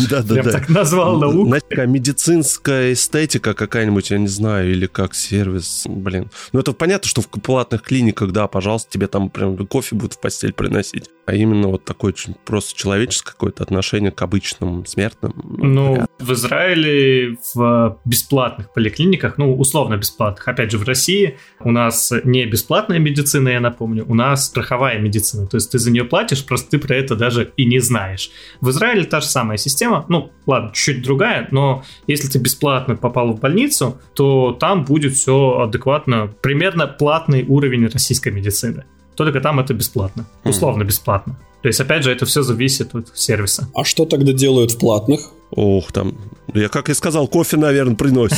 [0.09, 0.51] Да, да, да.
[0.51, 1.45] так назвал науку.
[1.47, 6.29] Знаете, медицинская эстетика какая-нибудь, я не знаю, или как сервис, блин.
[6.53, 10.19] Ну это понятно, что в платных клиниках, да, пожалуйста, тебе там прям кофе будут в
[10.19, 11.09] постель приносить.
[11.25, 15.33] А именно вот такое очень просто человеческое какое-то отношение к обычным смертным.
[15.43, 21.71] Ну, ну в Израиле в бесплатных поликлиниках, ну, условно бесплатных, опять же, в России у
[21.71, 25.47] нас не бесплатная медицина, я напомню, у нас страховая медицина.
[25.47, 28.31] То есть ты за нее платишь, платишь, просто ты про это даже и не знаешь.
[28.61, 33.31] В Израиле та же самая система, ну, ладно, чуть-чуть другая, но если ты бесплатно попал
[33.33, 38.85] в больницу, то там будет все адекватно, примерно платный уровень российской медицины.
[39.15, 41.37] Только там это бесплатно, условно бесплатно.
[41.61, 43.67] То есть, опять же, это все зависит от сервиса.
[43.73, 45.21] А что тогда делают в платных?
[45.51, 46.17] Ох, там,
[46.53, 48.37] я как и сказал, кофе, наверное, приносит.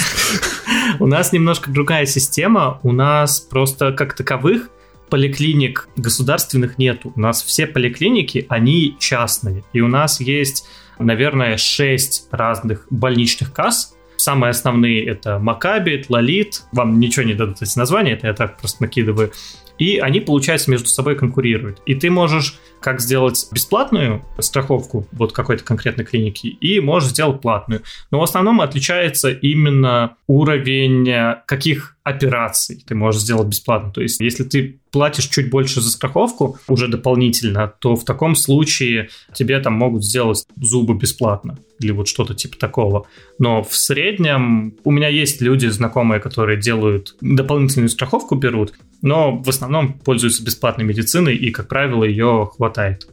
[0.99, 2.79] У нас немножко другая система.
[2.83, 4.69] У нас просто как таковых
[5.09, 7.11] поликлиник государственных нету.
[7.15, 9.63] У нас все поликлиники, они частные.
[9.73, 10.67] И у нас есть,
[10.99, 13.95] наверное, 6 разных больничных касс.
[14.17, 16.63] Самые основные это Макаби, Лалит.
[16.71, 19.31] Вам ничего не дадут эти названия, это я так просто накидываю.
[19.77, 21.81] И они, получается, между собой конкурируют.
[21.85, 27.81] И ты можешь как сделать бесплатную страховку вот какой-то конкретной клиники и можешь сделать платную.
[28.11, 33.91] Но в основном отличается именно уровень э, каких операций ты можешь сделать бесплатно.
[33.91, 39.09] То есть, если ты платишь чуть больше за страховку уже дополнительно, то в таком случае
[39.33, 43.07] тебе там могут сделать зубы бесплатно или вот что-то типа такого.
[43.39, 49.49] Но в среднем у меня есть люди знакомые, которые делают дополнительную страховку берут, но в
[49.49, 53.07] основном пользуются бесплатной медициной и, как правило, ее хватает.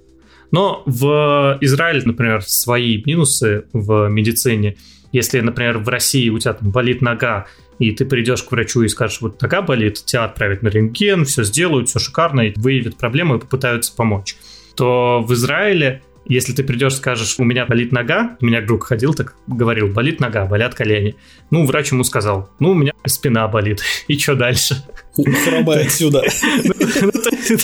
[0.53, 4.77] Но в Израиле, например, свои минусы в медицине.
[5.11, 7.47] Если, например, в России у тебя там болит нога,
[7.79, 11.45] и ты придешь к врачу и скажешь, вот нога болит, тебя отправят на рентген, все
[11.45, 14.37] сделают, все шикарно, выявят проблему и попытаются помочь,
[14.77, 19.13] то в Израиле если ты придешь, скажешь, у меня болит нога, у меня друг ходил,
[19.15, 21.17] так говорил, болит нога, болят колени.
[21.51, 23.83] Ну, врач ему сказал, ну, у меня спина болит.
[24.09, 24.83] И что дальше?
[25.45, 26.23] Хромай отсюда.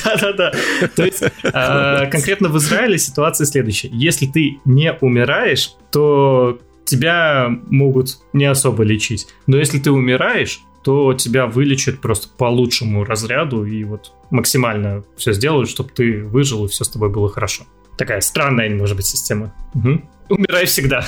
[0.05, 0.53] Да-да-да.
[0.95, 3.89] То есть а, конкретно в Израиле ситуация следующая.
[3.93, 9.28] Если ты не умираешь, то тебя могут не особо лечить.
[9.47, 15.32] Но если ты умираешь, то тебя вылечат просто по лучшему разряду и вот максимально все
[15.32, 17.64] сделают, чтобы ты выжил и все с тобой было хорошо.
[17.97, 19.55] Такая странная, может быть, система.
[19.74, 20.01] Угу.
[20.30, 21.05] Умирай всегда.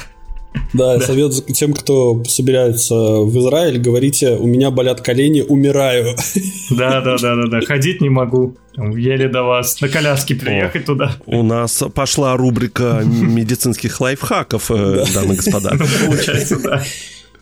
[0.72, 6.16] Да, да, совет тем, кто собирается в Израиль, говорите, у меня болят колени, умираю.
[6.70, 7.60] Да, да, да, да, да.
[7.60, 8.56] Ходить не могу.
[8.76, 11.16] Еле до вас на коляске приехать О, туда.
[11.26, 15.76] У нас пошла рубрика медицинских лайфхаков, э, дамы и господа.
[16.06, 16.82] Получается, да.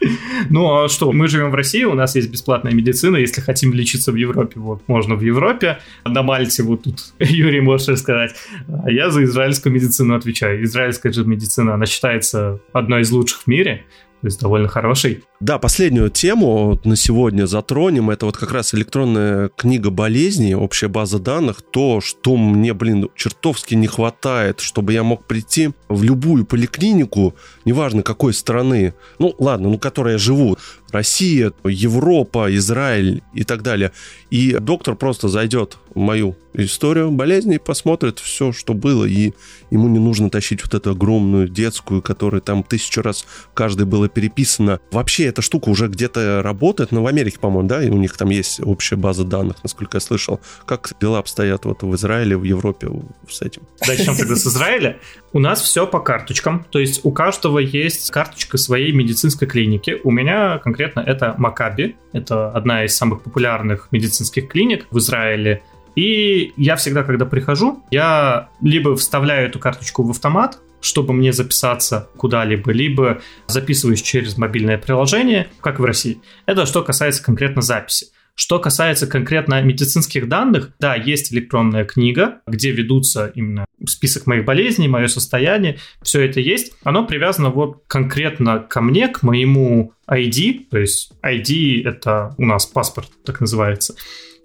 [0.51, 4.13] Ну а что, мы живем в России, у нас есть бесплатная медицина, если хотим лечиться
[4.13, 8.35] в Европе, вот можно в Европе, на Мальте вот тут Юрий может сказать,
[8.69, 10.65] а я за израильскую медицину отвечаю.
[10.65, 13.85] Израильская же медицина, она считается одной из лучших в мире,
[14.21, 15.25] то есть довольно хороший.
[15.41, 18.11] Да, последнюю тему на сегодня затронем.
[18.11, 21.63] Это вот как раз электронная книга болезней, общая база данных.
[21.63, 28.03] То, что мне, блин, чертовски не хватает, чтобы я мог прийти в любую поликлинику, неважно
[28.03, 30.59] какой страны, ну ладно, ну которой я живу,
[30.93, 33.93] Россия, Европа, Израиль и так далее.
[34.31, 39.33] И доктор просто зайдет в мою историю болезни, посмотрит все, что было, и
[39.71, 44.81] ему не нужно тащить вот эту огромную детскую, которая там тысячу раз каждой было переписано.
[44.91, 48.31] Вообще эта штука уже где-то работает, но в Америке, по-моему, да, и у них там
[48.31, 50.41] есть общая база данных, насколько я слышал.
[50.67, 52.89] Как дела обстоят вот в Израиле, в Европе
[53.29, 53.63] с этим?
[53.87, 54.99] Начнем тогда с Израиля.
[55.33, 59.99] У нас все по карточкам, то есть у каждого есть карточка своей медицинской клиники.
[60.03, 65.63] У меня конкретно это Макаби, это одна из самых популярных медицинских клиник в Израиле.
[65.97, 72.09] И я всегда, когда прихожу, я либо вставляю эту карточку в автомат, чтобы мне записаться
[72.17, 76.21] куда-либо, либо записываюсь через мобильное приложение, как в России.
[76.47, 78.09] Это что касается конкретно записи.
[78.35, 84.89] Что касается конкретно медицинских данных, да, есть электронная книга, где ведутся именно список моих болезней,
[84.89, 86.73] мое состояние, все это есть.
[86.83, 92.65] Оно привязано вот конкретно ко мне, к моему ID, то есть ID это у нас
[92.65, 93.95] паспорт, так называется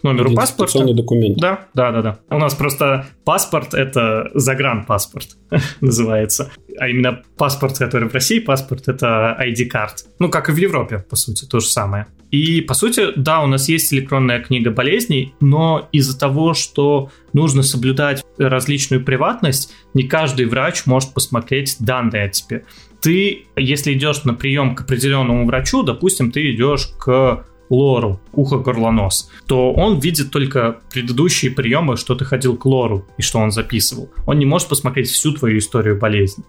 [0.04, 0.84] номеру паспорта.
[0.94, 1.38] документ.
[1.38, 2.20] Да, да, да, да.
[2.30, 5.38] У нас просто паспорт это загранпаспорт
[5.82, 6.52] называется.
[6.78, 10.06] А именно паспорт, который в России, паспорт это ID-карт.
[10.20, 12.08] Ну, как и в Европе, по сути, то же самое.
[12.32, 17.64] И, по сути, да, у нас есть электронная книга болезней, но из-за того, что нужно
[17.64, 22.66] соблюдать различную приватность, не каждый врач может посмотреть данные о тебе.
[23.02, 28.92] Ты, если идешь на прием к определенному врачу, допустим, ты идешь к лору, ухо, горло,
[28.92, 33.52] нос, то он видит только предыдущие приемы, что ты ходил к лору и что он
[33.52, 34.10] записывал.
[34.26, 36.44] Он не может посмотреть всю твою историю болезни.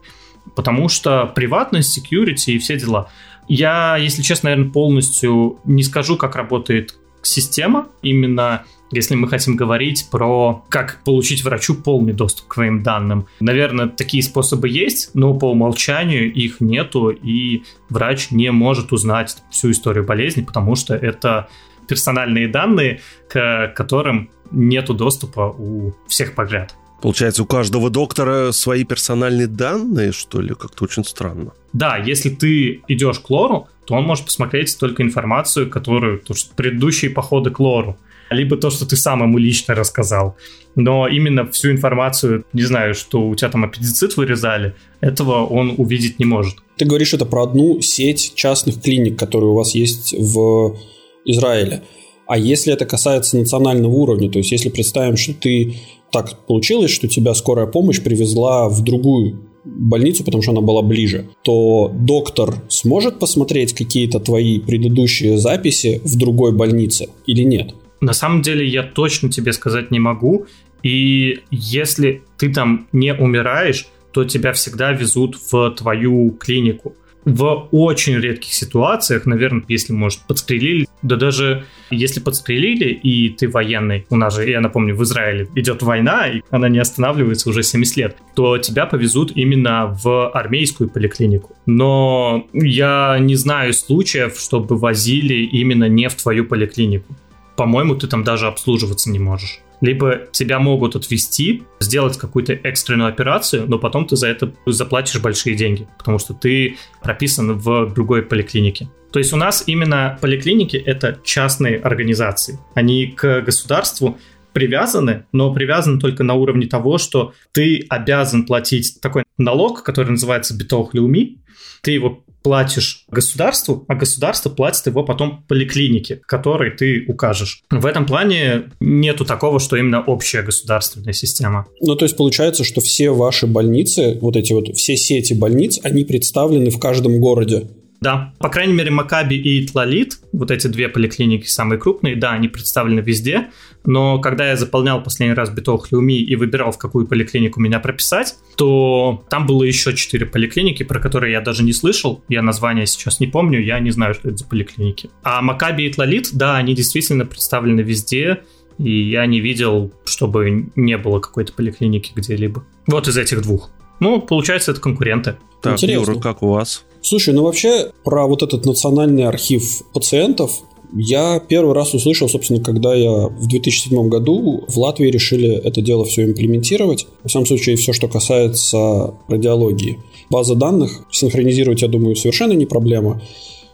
[0.54, 3.08] Потому что приватность, security и все дела.
[3.48, 6.96] Я, если честно, наверное, полностью не скажу, как работает
[7.26, 13.26] система именно если мы хотим говорить про как получить врачу полный доступ к твоим данным.
[13.40, 19.72] Наверное, такие способы есть, но по умолчанию их нету, и врач не может узнать всю
[19.72, 21.48] историю болезни, потому что это
[21.88, 26.74] персональные данные, к которым нету доступа у всех подряд.
[27.02, 30.54] Получается, у каждого доктора свои персональные данные, что ли?
[30.54, 31.52] Как-то очень странно.
[31.72, 36.54] Да, если ты идешь к лору, то он может посмотреть только информацию, которую, то, что
[36.54, 37.96] предыдущие походы к лору
[38.30, 40.36] либо то, что ты сам ему лично рассказал.
[40.74, 46.18] Но именно всю информацию, не знаю, что у тебя там аппендицит вырезали, этого он увидеть
[46.18, 46.56] не может.
[46.76, 50.76] Ты говоришь это про одну сеть частных клиник, которые у вас есть в
[51.24, 51.82] Израиле.
[52.26, 55.76] А если это касается национального уровня, то есть если представим, что ты
[56.10, 61.28] так получилось, что тебя скорая помощь привезла в другую больницу, потому что она была ближе,
[61.42, 67.74] то доктор сможет посмотреть какие-то твои предыдущие записи в другой больнице или нет?
[68.00, 70.46] На самом деле я точно тебе сказать не могу.
[70.82, 76.94] И если ты там не умираешь, то тебя всегда везут в твою клинику
[77.26, 84.06] в очень редких ситуациях, наверное, если, может, подстрелили, да даже если подстрелили, и ты военный,
[84.10, 87.96] у нас же, я напомню, в Израиле идет война, и она не останавливается уже 70
[87.96, 91.56] лет, то тебя повезут именно в армейскую поликлинику.
[91.66, 97.16] Но я не знаю случаев, чтобы возили именно не в твою поликлинику.
[97.56, 103.66] По-моему, ты там даже обслуживаться не можешь либо тебя могут отвести, сделать какую-то экстренную операцию,
[103.68, 108.88] но потом ты за это заплатишь большие деньги, потому что ты прописан в другой поликлинике.
[109.12, 112.58] То есть у нас именно поликлиники— это частные организации.
[112.74, 114.18] Они к государству
[114.52, 120.56] привязаны, но привязаны только на уровне того, что ты обязан платить такой налог, который называется
[120.56, 121.38] битох люми.
[121.82, 127.64] Ты его платишь государству, а государство платит его потом поликлинике, которой ты укажешь.
[127.72, 131.66] В этом плане нету такого, что именно общая государственная система.
[131.80, 136.04] Ну, то есть получается, что все ваши больницы, вот эти вот, все сети больниц, они
[136.04, 137.66] представлены в каждом городе.
[138.00, 142.48] Да, по крайней мере, Макаби и Тлалит, вот эти две поликлиники самые крупные, да, они
[142.48, 143.48] представлены везде,
[143.84, 148.34] но когда я заполнял последний раз битох Люми и выбирал, в какую поликлинику меня прописать,
[148.56, 153.20] то там было еще четыре поликлиники, про которые я даже не слышал, я название сейчас
[153.20, 155.10] не помню, я не знаю, что это за поликлиники.
[155.22, 158.42] А Макаби и Тлалит, да, они действительно представлены везде,
[158.78, 162.64] и я не видел, чтобы не было какой-то поликлиники где-либо.
[162.86, 163.70] Вот из этих двух.
[164.00, 165.36] Ну, получается, это конкуренты.
[165.62, 166.12] Так, Интересно.
[166.12, 166.84] Юра, как у вас?
[167.00, 172.94] Слушай, ну вообще про вот этот национальный архив пациентов я первый раз услышал, собственно, когда
[172.94, 177.06] я в 2007 году в Латвии решили это дело все имплементировать.
[177.24, 180.00] В самом случае, все, что касается радиологии.
[180.30, 183.20] Базы данных синхронизировать, я думаю, совершенно не проблема.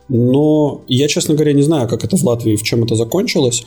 [0.08, 3.64] Но я, честно говоря, не знаю, как это в Латвии, в чем это закончилось.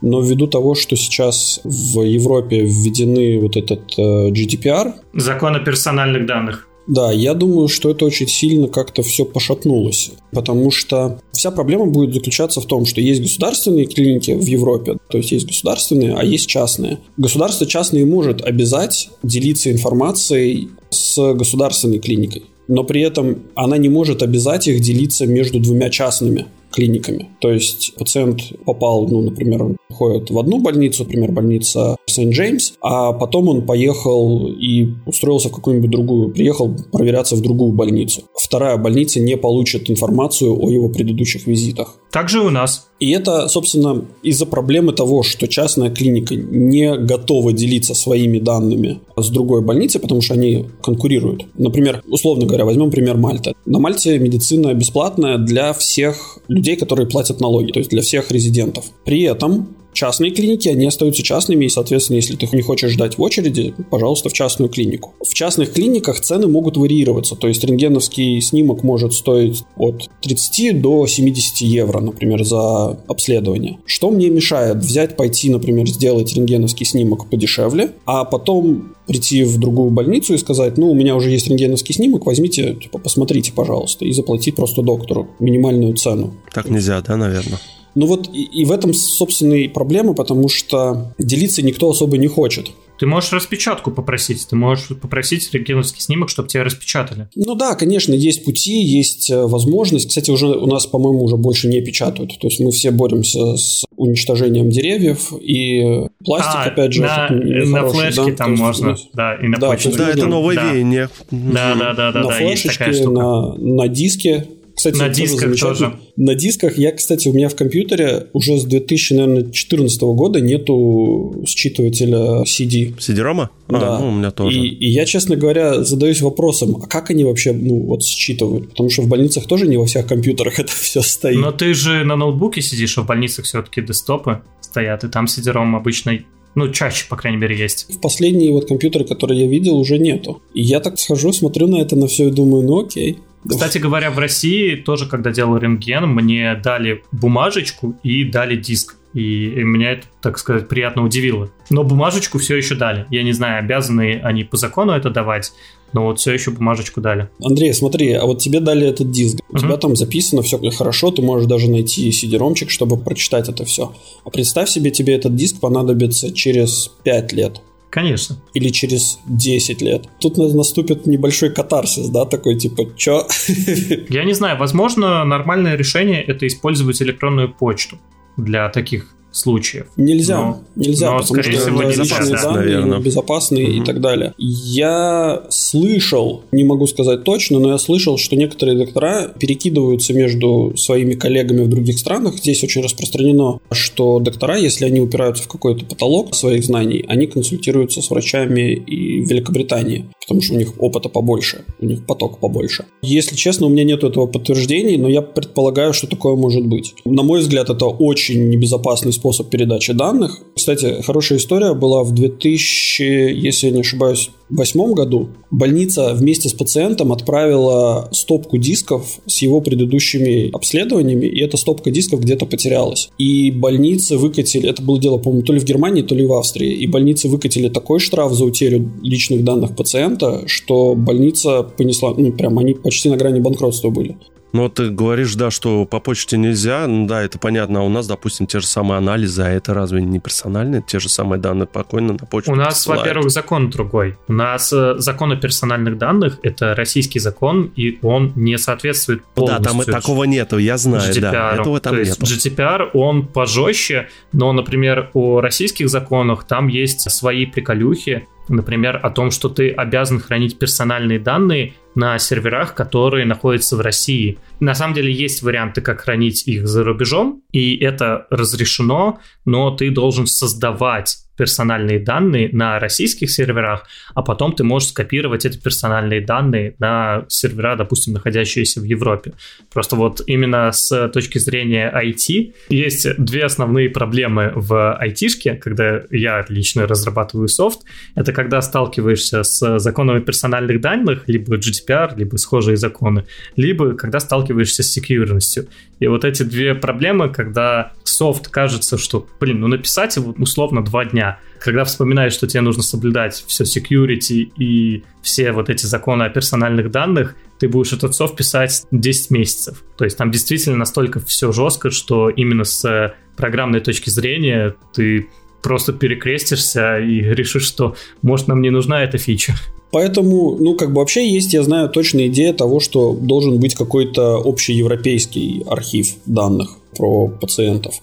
[0.00, 4.94] Но ввиду того, что сейчас в Европе введены вот этот э, GDPR...
[5.14, 6.68] Закон о персональных данных.
[6.88, 12.14] Да, я думаю, что это очень сильно как-то все пошатнулось, потому что вся проблема будет
[12.14, 16.48] заключаться в том, что есть государственные клиники в Европе, то есть есть государственные, а есть
[16.48, 16.98] частные.
[17.18, 24.22] Государство частные может обязать делиться информацией с государственной клиникой, но при этом она не может
[24.22, 27.28] обязать их делиться между двумя частными клиниками.
[27.40, 33.12] То есть пациент попал, ну, например, он ходит в одну больницу, например, больница Сент-Джеймс, а
[33.12, 38.22] потом он поехал и устроился в какую-нибудь другую, приехал проверяться в другую больницу.
[38.34, 41.98] Вторая больница не получит информацию о его предыдущих визитах.
[42.10, 42.88] Также у нас.
[43.00, 49.28] И это, собственно, из-за проблемы того, что частная клиника не готова делиться своими данными с
[49.28, 51.46] другой больницей, потому что они конкурируют.
[51.54, 53.54] Например, условно говоря, возьмем пример Мальты.
[53.66, 58.86] На Мальте медицина бесплатная для всех людей, которые платят налоги, то есть для всех резидентов.
[59.04, 63.20] При этом Частные клиники, они остаются частными, и, соответственно, если ты не хочешь ждать в
[63.20, 65.14] очереди, пожалуйста, в частную клинику.
[65.20, 71.04] В частных клиниках цены могут варьироваться, то есть рентгеновский снимок может стоить от 30 до
[71.08, 73.80] 70 евро, например, за обследование.
[73.86, 79.90] Что мне мешает взять, пойти, например, сделать рентгеновский снимок подешевле, а потом прийти в другую
[79.90, 84.12] больницу и сказать, ну, у меня уже есть рентгеновский снимок, возьмите, типа, посмотрите, пожалуйста, и
[84.12, 86.34] заплатить просто доктору минимальную цену.
[86.54, 87.58] Так нельзя, да, наверное?
[87.98, 92.28] Ну вот и, и в этом, собственно, и проблема, потому что делиться никто особо не
[92.28, 92.70] хочет.
[92.96, 97.28] Ты можешь распечатку попросить, ты можешь попросить рентгеновский снимок, чтобы тебя распечатали.
[97.34, 100.10] Ну да, конечно, есть пути, есть э, возможность.
[100.10, 102.38] Кстати, уже у нас, по-моему, уже больше не печатают.
[102.38, 107.88] То есть мы все боремся с уничтожением деревьев и пластик, а, опять же, на, на
[107.88, 108.36] флешке да?
[108.36, 109.90] там есть, можно, есть, да, и на да, почте.
[109.90, 110.72] Да, это новое да.
[110.72, 111.08] веяние.
[111.32, 114.46] Да, да, да, да, на да, флешечке, на, на диске
[114.78, 115.98] кстати, на дисках тоже.
[116.16, 122.96] На дисках я, кстати, у меня в компьютере уже с 2014 года нету считывателя CD.
[122.96, 123.50] CD-рома?
[123.66, 123.98] А, да.
[123.98, 124.56] Ну, у меня тоже.
[124.56, 128.70] И, и я, честно говоря, задаюсь вопросом, а как они вообще ну, вот считывают?
[128.70, 131.40] Потому что в больницах тоже не во всех компьютерах это все стоит.
[131.40, 135.74] Но ты же на ноутбуке сидишь, а в больницах все-таки десктопы стоят, и там CD-ROM
[135.74, 136.20] обычно
[136.54, 137.92] ну, чаще, по крайней мере, есть.
[137.92, 140.40] В последние вот компьютеры, которые я видел, уже нету.
[140.54, 143.18] И я так схожу, смотрю на это, на все и думаю, ну окей.
[143.48, 148.96] Кстати говоря, в России тоже, когда делал рентген, мне дали бумажечку и дали диск.
[149.14, 151.50] И, меня это, так сказать, приятно удивило.
[151.70, 153.06] Но бумажечку все еще дали.
[153.10, 155.52] Я не знаю, обязаны они по закону это давать,
[155.92, 157.28] но вот все еще бумажечку дали.
[157.42, 159.38] Андрей, смотри, а вот тебе дали этот диск.
[159.48, 159.58] У угу.
[159.58, 163.94] тебя там записано все хорошо, ты можешь даже найти CD-ромчик, чтобы прочитать это все.
[164.24, 167.60] А представь себе, тебе этот диск понадобится через 5 лет.
[167.90, 168.36] Конечно.
[168.54, 170.08] Или через 10 лет.
[170.20, 173.26] Тут наступит небольшой катарсис, да, такой типа, чё?
[174.08, 177.98] Я не знаю, возможно, нормальное решение это использовать электронную почту
[178.36, 179.86] для таких случаев.
[179.96, 182.98] Нельзя, но, нельзя, но, потому скорее что всего, личные данные наверное.
[183.00, 183.82] безопасные угу.
[183.82, 184.34] и так далее.
[184.38, 191.14] Я слышал, не могу сказать точно, но я слышал, что некоторые доктора перекидываются между своими
[191.14, 192.36] коллегами в других странах.
[192.36, 198.02] Здесь очень распространено, что доктора, если они упираются в какой-то потолок своих знаний, они консультируются
[198.02, 202.84] с врачами и в Великобритании, потому что у них опыта побольше, у них поток побольше.
[203.00, 206.94] Если честно, у меня нет этого подтверждений, но я предполагаю, что такое может быть.
[207.06, 210.40] На мой взгляд, это очень небезопасный способ передачи данных.
[210.54, 215.28] Кстати, хорошая история была в 2000, если я не ошибаюсь, восьмом году.
[215.50, 222.20] Больница вместе с пациентом отправила стопку дисков с его предыдущими обследованиями, и эта стопка дисков
[222.20, 223.10] где-то потерялась.
[223.18, 226.72] И больницы выкатили, это было дело, по-моему, то ли в Германии, то ли в Австрии,
[226.72, 232.58] и больницы выкатили такой штраф за утерю личных данных пациента, что больница понесла, ну, прям
[232.58, 234.16] они почти на грани банкротства были.
[234.52, 236.86] Ну, ты говоришь, да, что по почте нельзя.
[236.86, 237.80] Ну, да, это понятно.
[237.80, 240.82] А у нас, допустим, те же самые анализы, а это разве не персональные?
[240.86, 243.02] Те же самые данные спокойно на почту У нас, посылают.
[243.02, 244.16] во-первых, закон другой.
[244.26, 249.62] У нас э, закон о персональных данных– это российский закон, и он не соответствует полностью.
[249.62, 251.20] Да, там и такого нету, я знаю, GDPR.
[251.20, 251.54] да.
[251.54, 257.46] Этого там То есть GDPR, он пожестче, но, например, о российских законах там есть свои
[257.46, 263.80] приколюхи, Например, о том, что ты обязан хранить персональные данные на серверах, которые находятся в
[263.80, 264.38] России.
[264.60, 269.90] На самом деле есть варианты, как хранить их за рубежом, и это разрешено, но ты
[269.90, 276.74] должен создавать персональные данные на российских серверах, а потом ты можешь скопировать эти персональные данные
[276.78, 279.32] на сервера, допустим, находящиеся в Европе.
[279.72, 286.44] Просто вот именно с точки зрения IT есть две основные проблемы в айтишке, когда я
[286.48, 287.82] лично разрабатываю софт.
[288.16, 293.24] Это когда сталкиваешься с законами персональных данных, либо GDPR, либо схожие законы,
[293.56, 295.68] либо когда сталкиваешься с секьюрностью.
[296.00, 301.04] И вот эти две проблемы, когда софт кажется, что, блин, ну написать его условно два
[301.04, 301.27] дня,
[301.60, 306.90] когда вспоминаешь, что тебе нужно соблюдать все security и все вот эти законы о персональных
[306.90, 309.82] данных, ты будешь этот софт писать 10 месяцев.
[309.96, 315.28] То есть там действительно настолько все жестко, что именно с программной точки зрения ты
[315.62, 319.54] просто перекрестишься и решишь, что может нам не нужна эта фича.
[319.90, 324.36] Поэтому, ну, как бы вообще есть, я знаю, точная идея того, что должен быть какой-то
[324.36, 327.94] общеевропейский архив данных про пациентов.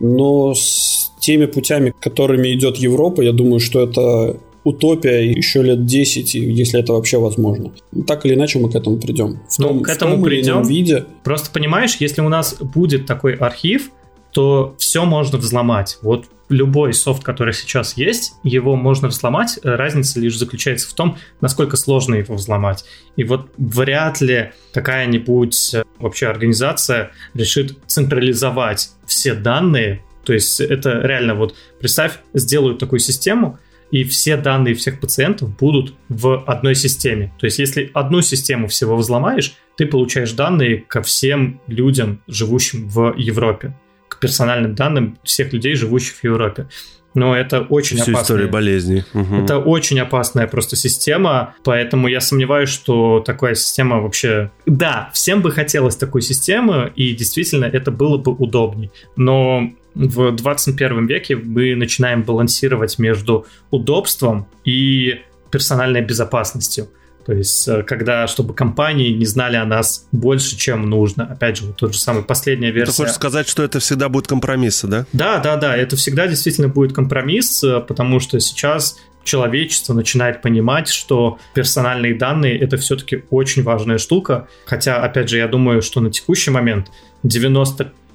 [0.00, 6.34] Но с теми путями, которыми идет Европа, я думаю, что это утопия еще лет 10,
[6.34, 7.72] если это вообще возможно.
[8.06, 9.40] Так или иначе мы к этому придем.
[9.48, 10.62] В ну, том, к этому в том придем.
[10.62, 11.04] виде.
[11.22, 13.90] Просто понимаешь, если у нас будет такой архив,
[14.32, 15.98] то все можно взломать.
[16.02, 19.58] Вот любой софт, который сейчас есть, его можно взломать.
[19.62, 22.84] Разница лишь заключается в том, насколько сложно его взломать.
[23.16, 30.02] И вот вряд ли какая-нибудь э, вообще организация решит централизовать все данные.
[30.24, 33.58] То есть это реально вот, представь, сделают такую систему,
[33.90, 37.32] и все данные всех пациентов будут в одной системе.
[37.38, 43.14] То есть если одну систему всего взломаешь, ты получаешь данные ко всем людям, живущим в
[43.16, 43.74] Европе
[44.08, 46.68] к персональным данным всех людей, живущих в Европе.
[47.14, 48.22] Но это очень Всю опасно.
[48.24, 49.04] историю болезни.
[49.14, 49.34] Угу.
[49.36, 54.50] Это очень опасная просто система, поэтому я сомневаюсь, что такая система вообще...
[54.66, 58.90] Да, всем бы хотелось такой системы, и действительно это было бы удобней.
[59.16, 65.20] Но в 21 веке мы начинаем балансировать между удобством и
[65.50, 66.88] персональной безопасностью.
[67.24, 71.24] То есть, э, когда, чтобы компании не знали о нас больше, чем нужно.
[71.24, 72.92] Опять же, вот тот же самый последняя версия.
[72.92, 75.06] Ты хочешь сказать, что это всегда будет компромиссы, да?
[75.12, 75.76] Да, да, да.
[75.76, 82.58] Это всегда действительно будет компромисс, э, потому что сейчас человечество начинает понимать, что персональные данные
[82.58, 84.48] это все-таки очень важная штука.
[84.66, 86.90] Хотя, опять же, я думаю, что на текущий момент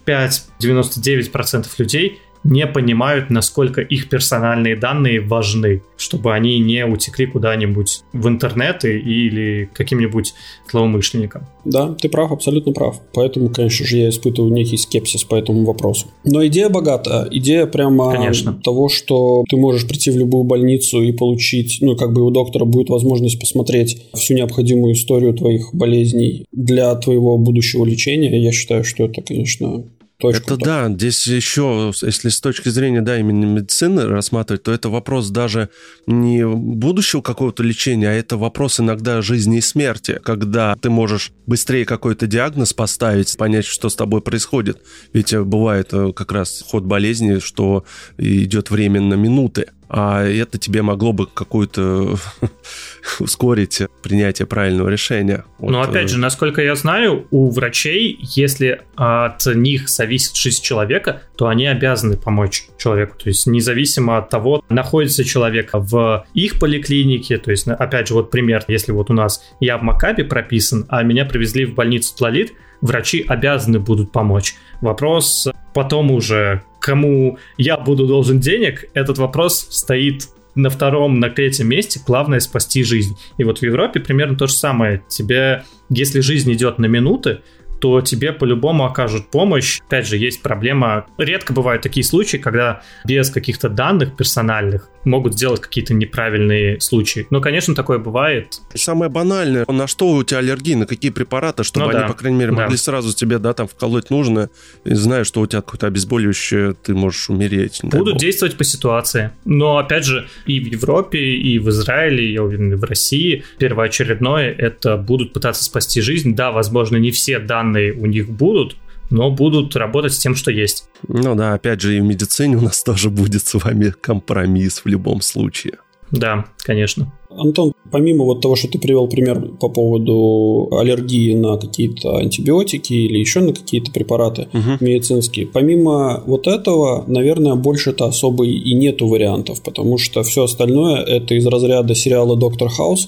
[0.10, 8.28] 95-99% людей не понимают, насколько их персональные данные важны, чтобы они не утекли куда-нибудь в
[8.28, 10.34] интернет или каким-нибудь
[10.72, 11.48] злоумышленникам.
[11.66, 13.02] Да, ты прав, абсолютно прав.
[13.14, 16.08] Поэтому, конечно же, я испытываю некий скепсис по этому вопросу.
[16.24, 17.28] Но идея богата.
[17.32, 18.54] Идея прямо конечно.
[18.54, 22.66] того, что ты можешь прийти в любую больницу и получить, ну, как бы у доктора
[22.66, 28.42] будет возможность посмотреть всю необходимую историю твоих болезней для твоего будущего лечения.
[28.42, 29.84] Я считаю, что это, конечно,
[30.20, 30.54] точку.
[30.54, 35.30] Это да, здесь еще, если с точки зрения, да, именно медицины рассматривать, то это вопрос
[35.30, 35.70] даже
[36.06, 41.86] не будущего какого-то лечения, а это вопрос иногда жизни и смерти, когда ты можешь быстрее
[41.86, 44.82] какой-то диагноз поставить, понять, что с тобой происходит.
[45.14, 47.86] Ведь бывает э, как раз ход болезни, что
[48.18, 52.16] идет время на минуты а это тебе могло бы какую-то
[53.20, 55.46] ускорить принятие правильного решения.
[55.58, 55.72] Вот.
[55.72, 61.24] Но опять э, же, насколько я знаю, у врачей, если от них зависит жизнь человека,
[61.36, 63.18] то они обязаны помочь человеку.
[63.18, 68.30] То есть независимо от того, находится человек в их поликлинике, то есть, опять же, вот
[68.30, 72.54] пример, если вот у нас я в Макабе прописан, а меня привезли в больницу Тлалит,
[72.82, 74.56] врачи обязаны будут помочь.
[74.82, 81.70] Вопрос потом уже, кому я буду должен денег, этот вопрос стоит на втором, на третьем
[81.70, 83.16] месте, главное спасти жизнь.
[83.38, 85.04] И вот в Европе примерно то же самое.
[85.08, 87.40] Тебе, если жизнь идет на минуты,
[87.80, 89.80] то тебе по-любому окажут помощь.
[89.88, 91.06] Опять же, есть проблема.
[91.18, 97.28] Редко бывают такие случаи, когда без каких-то данных персональных могут сделать какие-то неправильные случаи.
[97.30, 98.62] Но, конечно, такое бывает.
[98.74, 102.08] Самое банальное, на что у тебя аллергии, на какие препараты, чтобы ну, они, да.
[102.08, 102.82] по крайней мере, могли да.
[102.82, 104.50] сразу тебе, да, там вколоть нужно,
[104.84, 107.80] и зная, что у тебя какое-то обезболивающее, ты можешь умереть.
[107.84, 109.32] Будут действовать по ситуации.
[109.46, 114.52] Но, опять же, и в Европе, и в Израиле, я уверен, и в России первоочередное
[114.52, 116.36] это будут пытаться спасти жизнь.
[116.36, 118.76] Да, возможно, не все данные у них будут,
[119.10, 120.86] но будут работать с тем, что есть.
[121.08, 124.88] Ну да, опять же, и в медицине у нас тоже будет с вами компромисс в
[124.88, 125.74] любом случае.
[126.12, 127.14] Да, конечно.
[127.30, 133.20] Антон, помимо вот того, что ты привел пример по поводу аллергии на какие-то антибиотики или
[133.20, 134.78] еще на какие-то препараты угу.
[134.80, 141.36] медицинские, помимо вот этого, наверное, больше-то особо и нету вариантов, потому что все остальное это
[141.36, 143.08] из разряда сериала «Доктор Хаус»,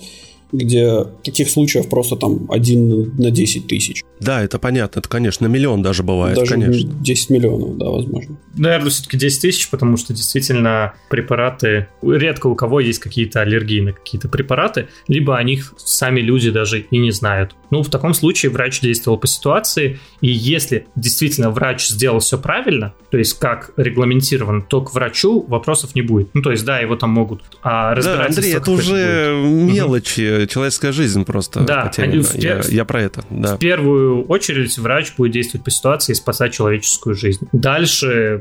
[0.51, 4.03] где таких случаев просто там один на 10 тысяч.
[4.19, 6.91] Да, это понятно, это, конечно, миллион даже бывает, даже конечно.
[7.01, 8.37] 10 миллионов, да, возможно.
[8.55, 13.93] Наверное, все-таки 10 тысяч, потому что действительно препараты, редко у кого есть какие-то аллергии на
[13.93, 17.55] какие-то препараты, либо о них сами люди даже и не знают.
[17.69, 22.93] Ну, в таком случае врач действовал по ситуации, и если действительно врач сделал все правильно,
[23.09, 26.29] то есть как регламентирован, то к врачу вопросов не будет.
[26.33, 31.23] Ну, то есть, да, его там могут а Да, Андрей, это уже мелочи, человеческая жизнь
[31.25, 32.23] просто да, потеряна.
[32.23, 33.55] В, я, я про это, да.
[33.55, 37.47] В первую очередь врач будет действовать по ситуации и спасать человеческую жизнь.
[37.53, 38.40] Дальше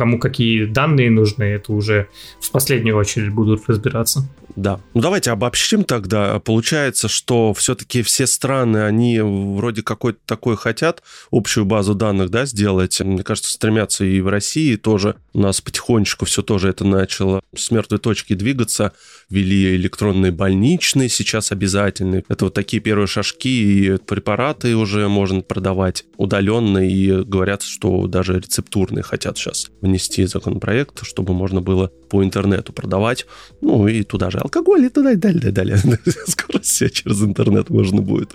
[0.00, 2.08] кому какие данные нужны, это уже
[2.40, 4.26] в последнюю очередь будут разбираться.
[4.56, 4.80] Да.
[4.94, 6.38] Ну давайте обобщим тогда.
[6.40, 13.00] Получается, что все-таки все страны, они вроде какой-то такой хотят общую базу данных, да, сделать.
[13.00, 15.16] Мне кажется, стремятся и в России тоже.
[15.32, 18.92] У нас потихонечку все тоже это начало с мертвой точки двигаться.
[19.28, 22.24] Ввели электронные больничные, сейчас обязательные.
[22.28, 28.38] Это вот такие первые шажки, и препараты уже можно продавать удаленно, и говорят, что даже
[28.38, 33.26] рецептурные хотят сейчас внести законопроект, чтобы можно было по интернету продавать.
[33.60, 35.76] Ну и туда же алкоголь и туда и далее, далее.
[36.26, 38.30] Скоро все через интернет можно будет.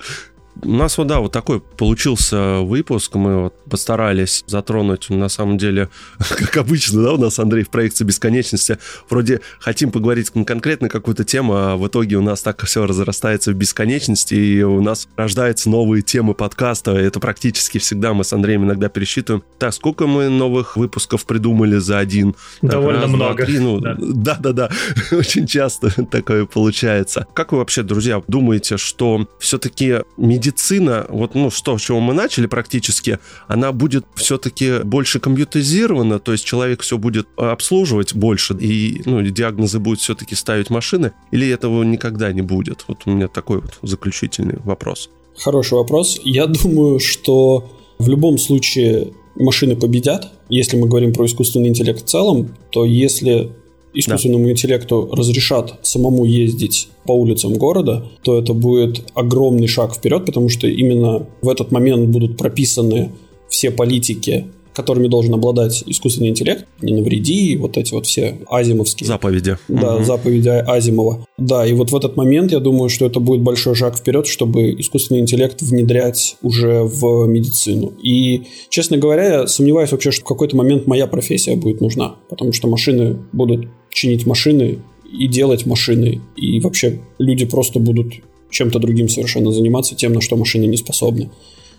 [0.61, 3.15] У нас вот, да, вот такой получился выпуск.
[3.15, 5.89] Мы вот постарались затронуть, на самом деле,
[6.19, 8.77] как обычно, да, у нас, Андрей, в проекте бесконечности.
[9.09, 13.55] Вроде хотим поговорить конкретно какую-то тему, а в итоге у нас так все разрастается в
[13.55, 16.91] бесконечности, и у нас рождаются новые темы подкаста.
[16.91, 19.43] Это практически всегда мы с Андреем иногда пересчитываем.
[19.59, 22.35] Так, сколько мы новых выпусков придумали за один?
[22.61, 23.35] Довольно раз, много.
[23.35, 24.69] Два, три, ну, да-да-да,
[25.11, 27.27] очень часто такое получается.
[27.33, 32.13] Как вы вообще, друзья, думаете, что все-таки медицина медицина, вот ну что, с чего мы
[32.13, 39.01] начали практически, она будет все-таки больше компьютеризирована, то есть человек все будет обслуживать больше, и
[39.05, 42.85] ну, диагнозы будут все-таки ставить машины, или этого никогда не будет?
[42.87, 45.09] Вот у меня такой вот заключительный вопрос.
[45.37, 46.19] Хороший вопрос.
[46.23, 47.69] Я думаю, что
[47.99, 50.31] в любом случае машины победят.
[50.49, 53.51] Если мы говорим про искусственный интеллект в целом, то если
[53.95, 54.51] искусственному да.
[54.51, 60.67] интеллекту разрешат самому ездить по улицам города, то это будет огромный шаг вперед, потому что
[60.67, 63.11] именно в этот момент будут прописаны
[63.49, 64.45] все политики
[64.75, 69.07] которыми должен обладать искусственный интеллект, не навреди, вот эти вот все азимовские.
[69.07, 69.57] Заповеди.
[69.67, 70.03] Да, угу.
[70.03, 71.25] заповеди Азимова.
[71.37, 74.71] Да, и вот в этот момент я думаю, что это будет большой шаг вперед, чтобы
[74.79, 77.93] искусственный интеллект внедрять уже в медицину.
[78.03, 82.51] И, честно говоря, я сомневаюсь вообще, что в какой-то момент моя профессия будет нужна, потому
[82.51, 84.79] что машины будут чинить машины
[85.11, 88.13] и делать машины, и вообще люди просто будут
[88.49, 91.29] чем-то другим совершенно заниматься, тем, на что машины не способны.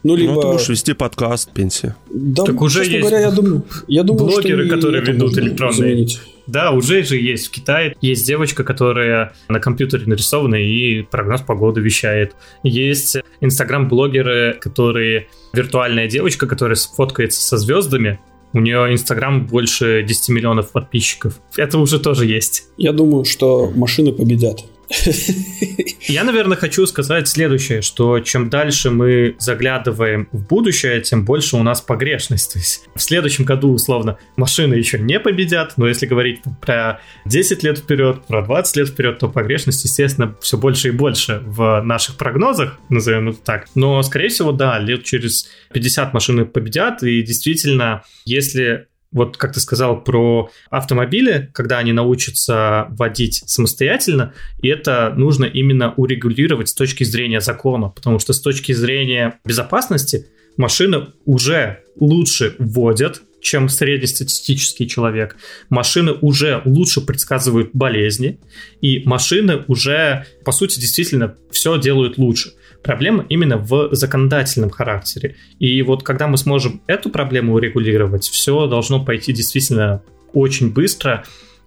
[0.07, 0.35] Ну, либо...
[0.35, 1.97] Ну, ты можешь вести подкаст, пенсия.
[2.09, 5.75] Да, так уже есть говоря, я думаю, я думаю блогеры, которые ведут электронные.
[5.75, 6.21] Заменить.
[6.47, 7.97] Да, уже же есть в Китае.
[8.01, 12.37] Есть девочка, которая на компьютере нарисована и прогноз погоды вещает.
[12.63, 15.27] Есть инстаграм-блогеры, которые...
[15.53, 18.21] Виртуальная девочка, которая сфоткается со звездами,
[18.53, 21.41] у нее Инстаграм больше 10 миллионов подписчиков.
[21.57, 22.69] Это уже тоже есть.
[22.77, 24.65] Я думаю, что машины победят.
[26.09, 31.63] Я, наверное, хочу сказать следующее, что чем дальше мы заглядываем в будущее, тем больше у
[31.63, 32.53] нас погрешность.
[32.53, 37.63] То есть в следующем году, условно, машины еще не победят, но если говорить про 10
[37.63, 42.17] лет вперед, про 20 лет вперед, то погрешность, естественно, все больше и больше в наших
[42.17, 43.67] прогнозах, назовем это так.
[43.75, 49.61] Но, скорее всего, да, лет через 50 машины победят, и действительно, если вот как ты
[49.61, 57.03] сказал про автомобили, когда они научатся водить самостоятельно, и это нужно именно урегулировать с точки
[57.03, 60.27] зрения закона, потому что с точки зрения безопасности
[60.59, 65.37] машины уже лучше водят, чем среднестатистический человек.
[65.71, 68.39] Машины уже лучше предсказывают болезни,
[68.83, 72.53] и машины уже, по сути, действительно все делают лучше.
[72.87, 75.35] Проблема именно в законодательном характере.
[75.59, 81.25] И вот когда мы сможем эту проблему урегулировать, все должно пойти действительно очень быстро,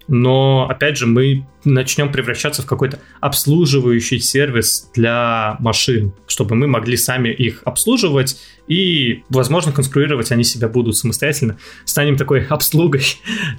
[0.07, 6.95] но, опять же, мы начнем превращаться в какой-то обслуживающий сервис для машин, чтобы мы могли
[6.95, 13.03] сами их обслуживать и, возможно, конструировать они себя будут самостоятельно, станем такой обслугой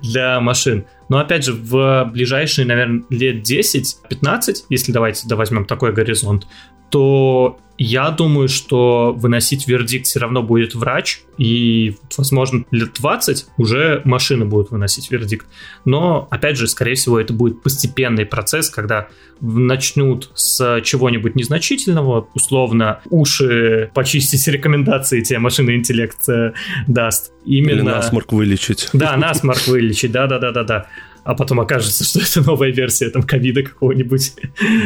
[0.03, 0.87] для машин.
[1.11, 6.47] Но, опять же, в ближайшие, наверное, лет 10-15, если давайте да, возьмем такой горизонт,
[6.89, 14.03] то я думаю, что выносить вердикт все равно будет врач, и, возможно, лет 20 уже
[14.05, 15.47] машины будут выносить вердикт.
[15.87, 19.09] Но, опять же, скорее всего, это будет постепенный процесс, когда
[19.41, 26.53] начнут с чего-нибудь незначительного, условно, уши почистить рекомендации тебе машинный интеллект э,
[26.87, 27.33] даст.
[27.47, 27.79] Именно...
[27.79, 28.91] Или насморк вылечить.
[28.93, 30.87] Да, насморк вылечить, да-да-да-да-да
[31.25, 34.35] а потом окажется, что это новая версия там ковида какого-нибудь.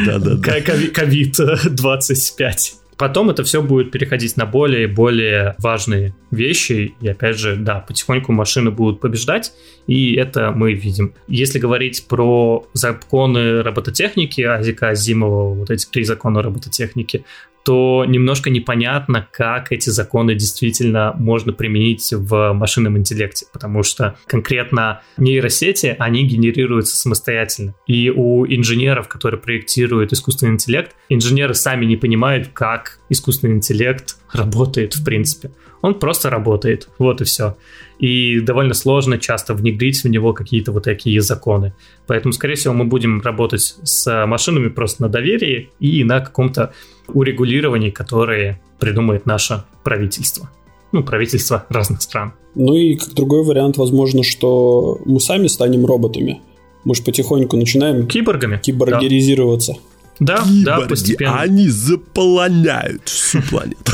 [0.07, 0.61] Да-да-да.
[0.93, 2.74] Ковид 25.
[2.97, 6.95] Потом это все будет переходить на более и более важные вещи.
[7.01, 9.53] И опять же, да, потихоньку машины будут побеждать,
[9.87, 11.14] и это мы видим.
[11.26, 17.24] Если говорить про законы робототехники, Азика Азимова, вот эти три закона робототехники,
[17.64, 25.00] то немножко непонятно, как эти законы действительно можно применить в машинном интеллекте, потому что конкретно
[25.16, 27.74] нейросети, они генерируются самостоятельно.
[27.86, 34.94] И у инженеров, которые проектируют искусственный интеллект, инженеры сами не понимают, как искусственный интеллект работает
[34.94, 35.50] в принципе.
[35.80, 37.56] Он просто работает, вот и все.
[37.98, 41.74] И довольно сложно часто внедрить в него какие-то вот такие законы.
[42.06, 46.72] Поэтому, скорее всего, мы будем работать с машинами просто на доверии и на каком-то
[47.09, 50.50] урегулировании, которые придумает наше правительство.
[50.92, 52.34] Ну, правительство разных стран.
[52.55, 56.40] Ну и как другой вариант, возможно, что мы сами станем роботами.
[56.84, 58.07] Мы же потихоньку начинаем...
[58.07, 58.59] Киборгами.
[58.62, 59.72] Киборгеризироваться.
[59.72, 59.78] Да.
[60.20, 61.40] Да, Киборги, да, постепенно.
[61.40, 63.92] Они заполоняют всю планету.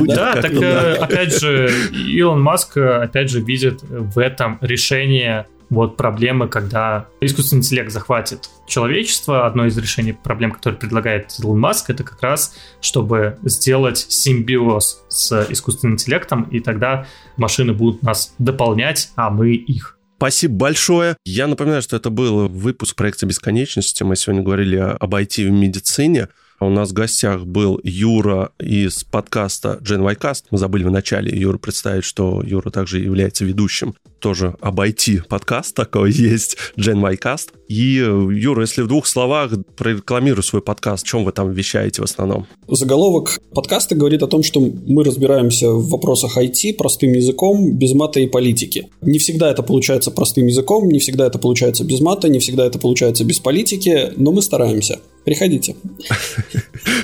[0.06, 5.96] Да, так э, опять же, Илон Маск э, опять же видит в этом решение вот
[5.96, 9.46] проблемы, когда искусственный интеллект захватит человечество.
[9.46, 15.46] Одно из решений проблем, которые предлагает Илон Маск, это как раз, чтобы сделать симбиоз с
[15.48, 17.06] искусственным интеллектом, и тогда
[17.38, 19.98] машины будут нас дополнять, а мы их.
[20.18, 21.16] Спасибо большое.
[21.24, 24.04] Я напоминаю, что это был выпуск проекта бесконечности.
[24.04, 26.28] Мы сегодня говорили об IT в медицине.
[26.62, 30.44] У нас в гостях был Юра из подкаста Y Cast.
[30.52, 36.12] Мы забыли в начале Юра представить, что Юра также является ведущим тоже обойти подкаст такой
[36.12, 37.48] есть, Y Cast.
[37.68, 42.46] И, Юра, если в двух словах прорекламирую свой подкаст, чем вы там вещаете в основном?
[42.68, 48.20] Заголовок подкаста говорит о том, что мы разбираемся в вопросах IT простым языком, без мата
[48.20, 48.88] и политики.
[49.00, 52.78] Не всегда это получается простым языком, не всегда это получается без мата, не всегда это
[52.78, 55.00] получается без политики, но мы стараемся.
[55.24, 55.76] Приходите.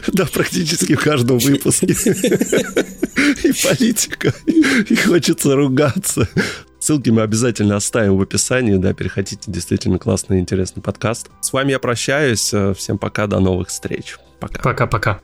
[0.08, 1.86] Да, практически в каждом выпуске.
[3.44, 6.28] И политика, и хочется ругаться.
[6.80, 11.28] Ссылки мы обязательно оставим в описании, да, переходите, действительно классный и интересный подкаст.
[11.40, 14.16] С вами я прощаюсь, всем пока, до новых встреч.
[14.40, 14.62] Пока.
[14.62, 15.20] Пока-пока.